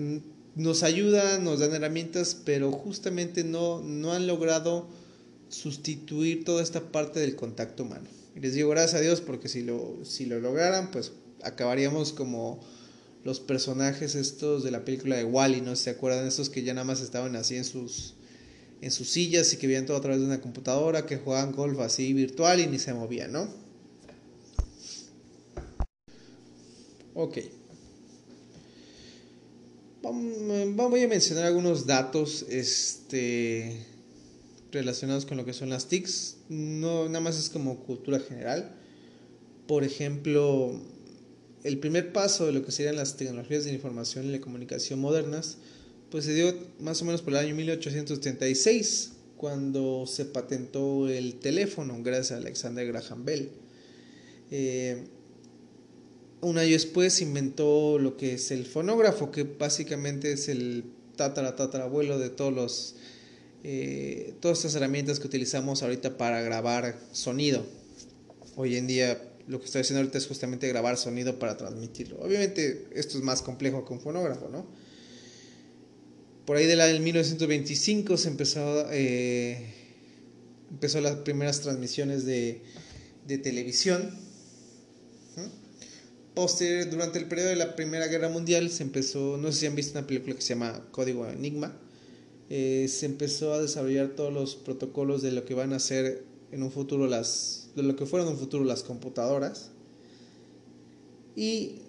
nos 0.55 0.83
ayudan, 0.83 1.44
nos 1.44 1.61
dan 1.61 1.74
herramientas, 1.74 2.37
pero 2.44 2.72
justamente 2.72 3.44
no, 3.44 3.83
no 3.83 4.12
han 4.12 4.27
logrado 4.27 4.88
sustituir 5.48 6.44
toda 6.44 6.62
esta 6.62 6.90
parte 6.90 7.20
del 7.20 7.37
contacto 7.37 7.83
humano. 7.83 8.09
Y 8.35 8.40
les 8.40 8.55
digo 8.55 8.70
gracias 8.70 8.94
a 8.94 9.01
Dios 9.01 9.20
porque 9.20 9.48
si 9.48 9.62
lo, 9.62 9.98
si 10.05 10.27
lo 10.27 10.40
lograran, 10.40 10.90
pues 10.90 11.12
acabaríamos 11.42 12.12
como 12.12 12.61
los 13.29 13.41
personajes 13.41 14.14
estos 14.14 14.64
de 14.64 14.71
la 14.71 14.87
película 14.87 15.14
de 15.14 15.23
Wally, 15.23 15.61
¿no? 15.61 15.77
¿Se 15.77 15.91
acuerdan? 15.91 16.27
Estos 16.27 16.49
que 16.49 16.62
ya 16.62 16.73
nada 16.73 16.87
más 16.87 17.03
estaban 17.03 17.37
así 17.37 17.57
en 17.57 17.64
sus, 17.67 18.14
en 18.81 18.91
sus 18.91 19.11
sillas 19.11 19.53
y 19.53 19.59
que 19.59 19.67
veían 19.67 19.85
todo 19.85 19.99
a 19.99 20.01
través 20.01 20.21
de 20.21 20.25
una 20.25 20.41
computadora, 20.41 21.05
que 21.05 21.19
jugaban 21.19 21.53
golf 21.53 21.79
así 21.81 22.14
virtual 22.14 22.59
y 22.59 22.69
ni 22.69 22.79
se 22.79 22.95
movían, 22.95 23.33
¿no? 23.33 23.47
Ok. 27.12 27.37
Voy 30.01 31.03
a 31.03 31.09
mencionar 31.09 31.45
algunos 31.45 31.85
datos 31.85 32.47
este, 32.49 33.77
relacionados 34.73 35.27
con 35.27 35.37
lo 35.37 35.45
que 35.45 35.53
son 35.53 35.69
las 35.69 35.87
TICs. 35.87 36.38
No, 36.49 37.11
nada 37.11 37.21
más 37.21 37.38
es 37.38 37.51
como 37.51 37.81
cultura 37.81 38.21
general. 38.21 38.75
Por 39.67 39.85
ejemplo, 39.85 40.81
el 41.64 41.79
primer 41.79 42.12
paso 42.12 42.47
de 42.47 42.53
lo 42.53 42.64
que 42.64 42.73
serían 42.73 42.97
las 42.97 43.16
tecnologías 43.16 43.64
de 43.64 43.73
información 43.73 44.27
y 44.27 44.33
la 44.33 44.40
comunicación 44.40 45.01
modernas, 45.01 45.59
pues 46.11 46.25
se 46.25 46.35
dio 46.35 46.55
más 46.81 47.03
o 47.03 47.05
menos 47.05 47.23
por 47.23 47.33
el 47.35 47.40
año 47.40 47.55
1836, 47.55 49.12
cuando 49.37 50.07
se 50.07 50.25
patentó 50.25 51.09
el 51.09 51.35
teléfono 51.37 51.97
gracias 52.03 52.33
a 52.33 52.37
Alexander 52.37 52.87
Graham 52.87 53.25
Bell. 53.25 53.51
Eh, 54.51 55.05
un 56.40 56.59
año 56.59 56.73
después 56.73 57.21
inventó 57.21 57.99
lo 57.99 58.16
que 58.16 58.35
es 58.35 58.51
el 58.51 58.64
fonógrafo, 58.64 59.31
que 59.31 59.42
básicamente 59.42 60.33
es 60.33 60.49
el 60.49 60.85
tatara 61.16 61.57
tatarabuelo 61.57 62.18
de 62.18 62.31
todos 62.31 62.53
los 62.53 62.94
eh, 63.64 64.35
todas 64.40 64.59
estas 64.59 64.77
herramientas 64.77 65.18
que 65.18 65.27
utilizamos 65.27 65.83
ahorita 65.83 66.16
para 66.16 66.40
grabar 66.42 66.97
sonido. 67.11 67.64
Hoy 68.55 68.77
en 68.77 68.87
día 68.87 69.21
lo 69.49 69.59
que 69.59 69.65
estoy 69.65 69.81
haciendo 69.81 70.01
ahorita 70.01 70.19
es 70.19 70.27
justamente 70.27 70.69
grabar 70.69 70.97
sonido 70.99 71.39
para 71.39 71.57
transmitirlo. 71.57 72.19
Obviamente 72.21 72.87
esto 72.93 73.17
es 73.17 73.25
más 73.25 73.43
complejo 73.43 73.85
que 73.85 73.95
un 73.95 74.01
fonógrafo, 74.01 74.49
¿no? 74.49 74.67
Por 76.45 76.57
ahí 76.57 76.67
del 76.67 77.01
1925 77.01 78.17
se 78.17 78.29
empezó, 78.29 78.87
eh, 78.91 79.67
empezó 80.71 81.01
las 81.01 81.17
primeras 81.17 81.61
transmisiones 81.61 82.25
de, 82.25 82.63
televisión. 83.43 84.15
Durante 86.91 87.19
el 87.19 87.27
periodo 87.27 87.49
de 87.49 87.57
la 87.57 87.75
Primera 87.75 88.07
Guerra 88.07 88.29
Mundial 88.29 88.71
se 88.71 88.85
empezó, 88.85 89.37
no 89.39 89.51
sé 89.51 89.61
si 89.61 89.67
han 89.67 89.75
visto 89.75 89.99
una 89.99 90.07
película 90.07 90.37
que 90.37 90.41
se 90.41 90.51
llama 90.51 90.87
Código 90.93 91.27
Enigma, 91.29 91.77
eh, 92.49 92.87
se 92.89 93.07
empezó 93.07 93.53
a 93.55 93.61
desarrollar 93.61 94.11
todos 94.11 94.33
los 94.33 94.55
protocolos 94.55 95.21
de 95.21 95.33
lo 95.33 95.45
que 95.45 95.55
van 95.55 95.73
a 95.73 95.81
ser 95.81 96.23
en 96.53 96.63
un 96.63 96.71
futuro 96.71 97.09
las 97.09 97.58
de 97.79 97.88
lo 97.88 97.97
que 97.97 98.07
fueron 98.07 98.29
en 98.29 98.35
un 98.35 98.41
futuro 98.41 98.64
las 98.64 98.83
computadoras. 98.83 99.71
Y 101.35 101.83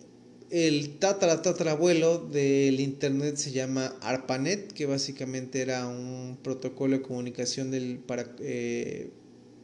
el 0.50 0.98
tatara 1.00 1.42
tatarabuelo 1.42 2.20
del 2.20 2.80
internet 2.80 3.36
se 3.36 3.52
llama 3.52 3.94
ARPANET 4.02 4.72
que 4.72 4.86
básicamente 4.86 5.62
era 5.62 5.88
un 5.88 6.38
protocolo 6.42 6.98
de 6.98 7.04
comunicación 7.04 7.72
del, 7.72 8.00
para, 8.00 8.34
eh, 8.40 9.12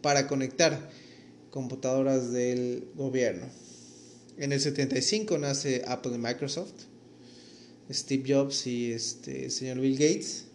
para 0.01 0.27
conectar 0.27 0.89
computadoras 1.49 2.31
del 2.31 2.87
gobierno. 2.95 3.47
En 4.37 4.51
el 4.51 4.59
75 4.59 5.37
nace 5.37 5.83
Apple 5.87 6.13
y 6.15 6.17
Microsoft 6.17 6.73
Steve 7.91 8.23
Jobs 8.27 8.67
y 8.67 8.91
este 8.91 9.49
señor 9.49 9.79
Bill 9.79 9.97
Gates. 9.97 10.45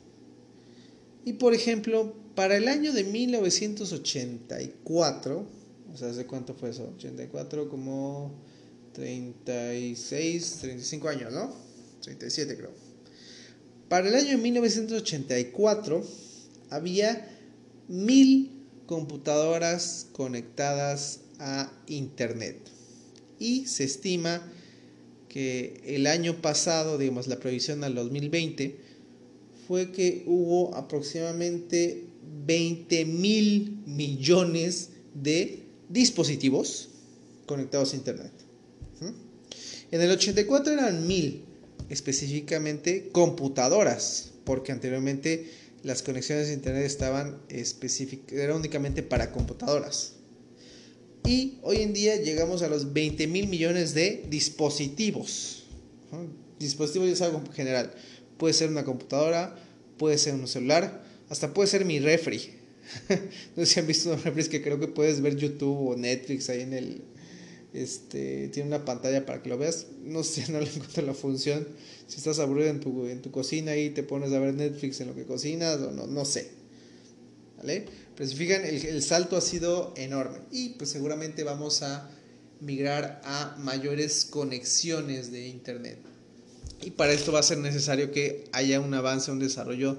Y 1.24 1.32
por 1.34 1.54
ejemplo, 1.54 2.14
para 2.34 2.56
el 2.56 2.66
año 2.68 2.92
de 2.92 3.04
1984, 3.04 5.46
o 5.92 5.96
sea, 5.96 6.10
¿hace 6.10 6.26
cuánto 6.26 6.54
fue 6.54 6.70
eso? 6.70 6.92
84 6.96 7.68
como 7.68 8.32
36, 8.92 10.58
35 10.60 11.08
años, 11.08 11.32
¿no? 11.32 11.54
37 12.02 12.56
creo. 12.56 12.70
Para 13.88 14.08
el 14.08 14.14
año 14.14 14.30
de 14.30 14.36
1984 14.36 16.04
había 16.70 17.28
mil 17.88 18.52
computadoras 18.86 20.06
conectadas 20.12 21.20
a 21.38 21.72
Internet. 21.86 22.58
Y 23.38 23.66
se 23.66 23.84
estima 23.84 24.42
que 25.28 25.80
el 25.86 26.06
año 26.06 26.40
pasado, 26.42 26.98
digamos, 26.98 27.26
la 27.26 27.38
previsión 27.38 27.82
al 27.84 27.94
2020, 27.94 28.76
fue 29.66 29.92
que 29.92 30.24
hubo 30.26 30.74
aproximadamente 30.74 32.04
20 32.46 33.04
mil 33.04 33.82
millones 33.86 34.90
de 35.14 35.69
dispositivos 35.90 36.88
conectados 37.46 37.92
a 37.92 37.96
Internet. 37.96 38.32
En 39.90 40.00
el 40.00 40.10
84 40.12 40.72
eran 40.72 41.06
mil, 41.06 41.44
específicamente 41.88 43.08
computadoras, 43.10 44.30
porque 44.44 44.70
anteriormente 44.70 45.50
las 45.82 46.02
conexiones 46.02 46.48
a 46.48 46.52
Internet 46.52 46.84
estaban 46.84 47.38
eran 48.30 48.56
únicamente 48.56 49.02
para 49.02 49.32
computadoras. 49.32 50.12
Y 51.26 51.58
hoy 51.62 51.78
en 51.78 51.92
día 51.92 52.16
llegamos 52.16 52.62
a 52.62 52.68
los 52.68 52.92
20 52.92 53.26
mil 53.26 53.48
millones 53.48 53.92
de 53.94 54.24
dispositivos. 54.30 55.64
Dispositivos 56.60 57.08
es 57.08 57.20
algo 57.20 57.42
general. 57.52 57.92
Puede 58.38 58.54
ser 58.54 58.70
una 58.70 58.84
computadora, 58.84 59.56
puede 59.98 60.18
ser 60.18 60.34
un 60.34 60.46
celular, 60.46 61.04
hasta 61.28 61.52
puede 61.52 61.68
ser 61.68 61.84
mi 61.84 61.98
refri. 61.98 62.59
no 63.56 63.64
sé 63.64 63.66
si 63.66 63.80
han 63.80 63.86
visto 63.86 64.10
unos 64.12 64.48
que 64.48 64.62
creo 64.62 64.80
que 64.80 64.88
puedes 64.88 65.20
ver 65.20 65.36
YouTube 65.36 65.90
o 65.90 65.96
Netflix 65.96 66.48
ahí 66.50 66.62
en 66.62 66.72
el... 66.72 67.02
Este, 67.72 68.48
tiene 68.48 68.68
una 68.68 68.84
pantalla 68.84 69.24
para 69.24 69.42
que 69.42 69.48
lo 69.48 69.58
veas. 69.58 69.86
No 70.02 70.24
sé, 70.24 70.44
no 70.52 70.60
le 70.60 70.66
encuentro 70.66 71.04
la 71.06 71.14
función. 71.14 71.66
Si 72.06 72.16
estás 72.16 72.38
aburrido 72.38 72.70
en 72.70 72.80
tu, 72.80 73.06
en 73.06 73.22
tu 73.22 73.30
cocina 73.30 73.76
y 73.76 73.90
te 73.90 74.02
pones 74.02 74.32
a 74.32 74.40
ver 74.40 74.54
Netflix 74.54 75.00
en 75.00 75.08
lo 75.08 75.14
que 75.14 75.24
cocinas 75.24 75.78
o 75.80 75.92
no, 75.92 76.06
no 76.06 76.24
sé. 76.24 76.50
¿Vale? 77.58 77.86
Pero 78.16 78.28
si 78.28 78.36
fijan, 78.36 78.64
el, 78.64 78.84
el 78.84 79.02
salto 79.02 79.36
ha 79.36 79.40
sido 79.40 79.94
enorme. 79.96 80.38
Y 80.50 80.70
pues 80.70 80.90
seguramente 80.90 81.44
vamos 81.44 81.82
a 81.82 82.10
migrar 82.60 83.20
a 83.24 83.56
mayores 83.58 84.24
conexiones 84.24 85.30
de 85.30 85.48
Internet. 85.48 85.98
Y 86.82 86.92
para 86.92 87.12
esto 87.12 87.32
va 87.32 87.40
a 87.40 87.44
ser 87.44 87.58
necesario 87.58 88.10
que 88.10 88.44
haya 88.52 88.80
un 88.80 88.94
avance, 88.94 89.30
un 89.30 89.38
desarrollo 89.38 89.98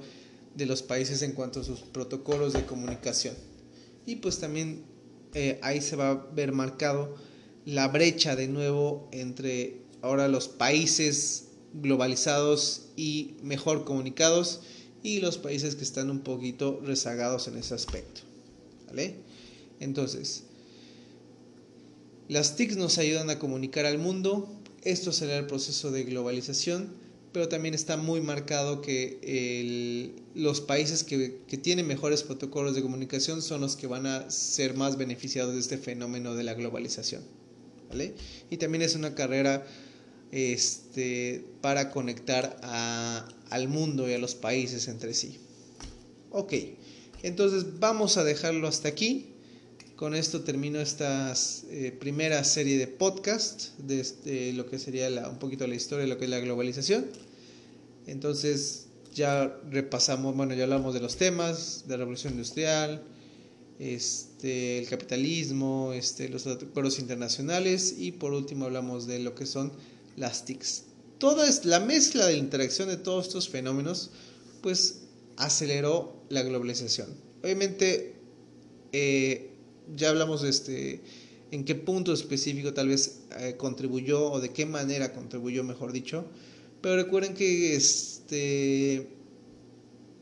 de 0.55 0.65
los 0.65 0.81
países 0.81 1.21
en 1.21 1.31
cuanto 1.33 1.61
a 1.61 1.63
sus 1.63 1.81
protocolos 1.81 2.53
de 2.53 2.65
comunicación. 2.65 3.35
Y 4.05 4.17
pues 4.17 4.39
también 4.39 4.83
eh, 5.33 5.59
ahí 5.61 5.81
se 5.81 5.95
va 5.95 6.09
a 6.09 6.15
ver 6.15 6.51
marcado 6.51 7.15
la 7.65 7.87
brecha 7.87 8.35
de 8.35 8.47
nuevo 8.47 9.07
entre 9.11 9.81
ahora 10.01 10.27
los 10.27 10.47
países 10.47 11.45
globalizados 11.73 12.87
y 12.95 13.35
mejor 13.43 13.85
comunicados 13.85 14.61
y 15.03 15.19
los 15.19 15.37
países 15.37 15.75
que 15.75 15.83
están 15.83 16.09
un 16.09 16.21
poquito 16.21 16.81
rezagados 16.83 17.47
en 17.47 17.57
ese 17.57 17.73
aspecto. 17.73 18.21
¿Vale? 18.87 19.15
Entonces, 19.79 20.43
las 22.27 22.55
TICs 22.55 22.77
nos 22.77 22.97
ayudan 22.97 23.29
a 23.29 23.39
comunicar 23.39 23.85
al 23.85 23.97
mundo, 23.97 24.49
esto 24.83 25.11
será 25.11 25.37
el 25.37 25.47
proceso 25.47 25.91
de 25.91 26.03
globalización, 26.03 26.89
pero 27.31 27.47
también 27.47 27.73
está 27.73 27.97
muy 27.97 28.21
marcado 28.21 28.81
que 28.81 30.13
los 30.35 30.61
países 30.61 31.03
que, 31.03 31.39
tienen 31.61 31.87
mejores 31.87 32.23
protocolos 32.23 32.75
de 32.75 32.81
comunicación 32.81 33.41
son 33.41 33.61
los 33.61 33.75
que 33.75 33.87
van 33.87 34.05
a 34.05 34.29
ser 34.29 34.75
más 34.75 34.97
beneficiados 34.97 35.53
de 35.53 35.59
este 35.59 35.77
fenómeno 35.77 36.35
de 36.35 36.43
la 36.43 36.53
globalización. 36.53 37.23
Y 38.49 38.57
también 38.57 38.81
es 38.81 38.95
una 38.95 39.15
carrera 39.15 39.65
este, 40.31 41.45
para 41.61 41.91
conectar 41.91 42.59
al 43.49 43.67
mundo 43.67 44.09
y 44.09 44.13
a 44.13 44.17
los 44.17 44.35
países 44.35 44.87
entre 44.87 45.13
sí. 45.13 45.39
Ok, 46.31 46.53
entonces 47.23 47.79
vamos 47.79 48.17
a 48.17 48.23
dejarlo 48.23 48.67
hasta 48.67 48.87
aquí. 48.87 49.30
Con 50.01 50.15
esto 50.15 50.41
termino 50.41 50.79
esta 50.79 51.31
eh, 51.69 51.95
primera 51.99 52.43
serie 52.43 52.79
de 52.79 52.87
podcast 52.87 53.77
de 53.77 53.99
este, 53.99 54.51
lo 54.53 54.67
que 54.67 54.79
sería 54.79 55.07
un 55.29 55.37
poquito 55.37 55.67
la 55.67 55.75
historia 55.75 56.05
de 56.05 56.09
lo 56.09 56.17
que 56.17 56.23
es 56.23 56.31
la 56.31 56.39
globalización. 56.39 57.05
Entonces 58.07 58.87
ya 59.13 59.55
repasamos, 59.69 60.35
bueno, 60.35 60.55
ya 60.55 60.63
hablamos 60.63 60.95
de 60.95 61.01
los 61.01 61.17
temas, 61.17 61.83
de 61.85 61.91
la 61.91 61.97
revolución 61.97 62.33
industrial, 62.33 63.03
este, 63.77 64.79
el 64.79 64.87
capitalismo, 64.87 65.93
este, 65.93 66.29
los 66.29 66.47
acuerdos 66.47 66.97
internacionales 66.97 67.93
y 67.99 68.11
por 68.11 68.33
último 68.33 68.65
hablamos 68.65 69.05
de 69.05 69.19
lo 69.19 69.35
que 69.35 69.45
son 69.45 69.71
las 70.17 70.45
TICs. 70.45 70.85
Toda 71.19 71.47
es 71.47 71.63
la 71.65 71.79
mezcla 71.79 72.25
de 72.25 72.37
interacción 72.37 72.89
de 72.89 72.97
todos 72.97 73.27
estos 73.27 73.49
fenómenos, 73.49 74.09
pues 74.63 75.01
aceleró 75.37 76.23
la 76.29 76.41
globalización. 76.41 77.07
Obviamente, 77.43 78.15
eh, 78.93 79.50
ya 79.95 80.09
hablamos 80.09 80.41
de 80.41 80.49
este, 80.49 81.01
en 81.51 81.65
qué 81.65 81.75
punto 81.75 82.13
específico 82.13 82.73
tal 82.73 82.87
vez 82.87 83.21
eh, 83.37 83.55
contribuyó 83.57 84.31
o 84.31 84.39
de 84.39 84.51
qué 84.51 84.65
manera 84.65 85.13
contribuyó, 85.13 85.63
mejor 85.63 85.91
dicho. 85.91 86.25
Pero 86.81 86.95
recuerden 86.95 87.33
que 87.33 87.75
este, 87.75 89.07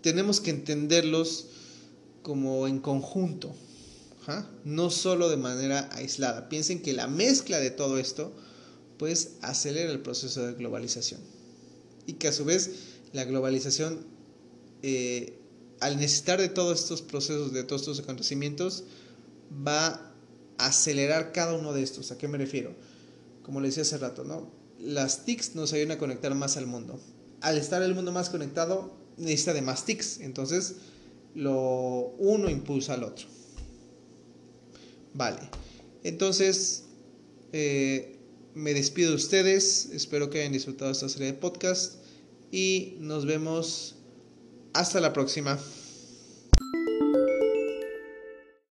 tenemos 0.01 0.39
que 0.41 0.51
entenderlos 0.51 1.47
como 2.21 2.67
en 2.67 2.79
conjunto. 2.79 3.55
no 4.63 4.91
solo 4.91 5.29
de 5.29 5.37
manera 5.37 5.89
aislada. 5.93 6.49
Piensen 6.49 6.81
que 6.81 6.93
la 6.93 7.07
mezcla 7.07 7.59
de 7.59 7.71
todo 7.71 7.97
esto 7.97 8.31
pues 8.99 9.37
acelera 9.41 9.91
el 9.91 10.01
proceso 10.01 10.45
de 10.45 10.53
globalización 10.53 11.21
y 12.05 12.13
que 12.13 12.27
a 12.27 12.33
su 12.33 12.43
vez 12.43 12.71
la 13.13 13.23
globalización 13.23 14.05
eh, 14.83 15.39
al 15.79 15.97
necesitar 15.97 16.39
de 16.39 16.49
todos 16.49 16.81
estos 16.81 17.01
procesos, 17.01 17.53
de 17.53 17.63
todos 17.63 17.83
estos 17.83 17.99
acontecimientos, 18.01 18.83
va 19.51 20.13
a 20.57 20.67
acelerar 20.67 21.31
cada 21.31 21.53
uno 21.53 21.73
de 21.73 21.83
estos. 21.83 22.11
¿A 22.11 22.17
qué 22.17 22.27
me 22.27 22.37
refiero? 22.37 22.73
Como 23.43 23.61
le 23.61 23.67
decía 23.67 23.83
hace 23.83 23.97
rato, 23.97 24.23
¿no? 24.23 24.51
Las 24.79 25.25
TICs 25.25 25.55
nos 25.55 25.73
ayudan 25.73 25.91
a 25.91 25.97
conectar 25.97 26.33
más 26.35 26.57
al 26.57 26.67
mundo. 26.67 26.99
Al 27.41 27.57
estar 27.57 27.81
el 27.81 27.95
mundo 27.95 28.11
más 28.11 28.29
conectado, 28.29 28.93
necesita 29.17 29.53
de 29.53 29.61
más 29.61 29.85
TICs. 29.85 30.19
Entonces, 30.19 30.75
lo 31.35 32.13
uno 32.17 32.49
impulsa 32.49 32.93
al 32.93 33.03
otro. 33.03 33.27
Vale. 35.13 35.39
Entonces, 36.03 36.83
eh, 37.51 38.17
me 38.53 38.73
despido 38.73 39.11
de 39.11 39.15
ustedes. 39.15 39.89
Espero 39.91 40.29
que 40.29 40.39
hayan 40.39 40.53
disfrutado 40.53 40.91
esta 40.91 41.09
serie 41.09 41.27
de 41.27 41.33
podcast. 41.33 41.95
Y 42.51 42.97
nos 42.99 43.25
vemos 43.25 43.95
hasta 44.73 44.99
la 44.99 45.13
próxima. 45.13 45.59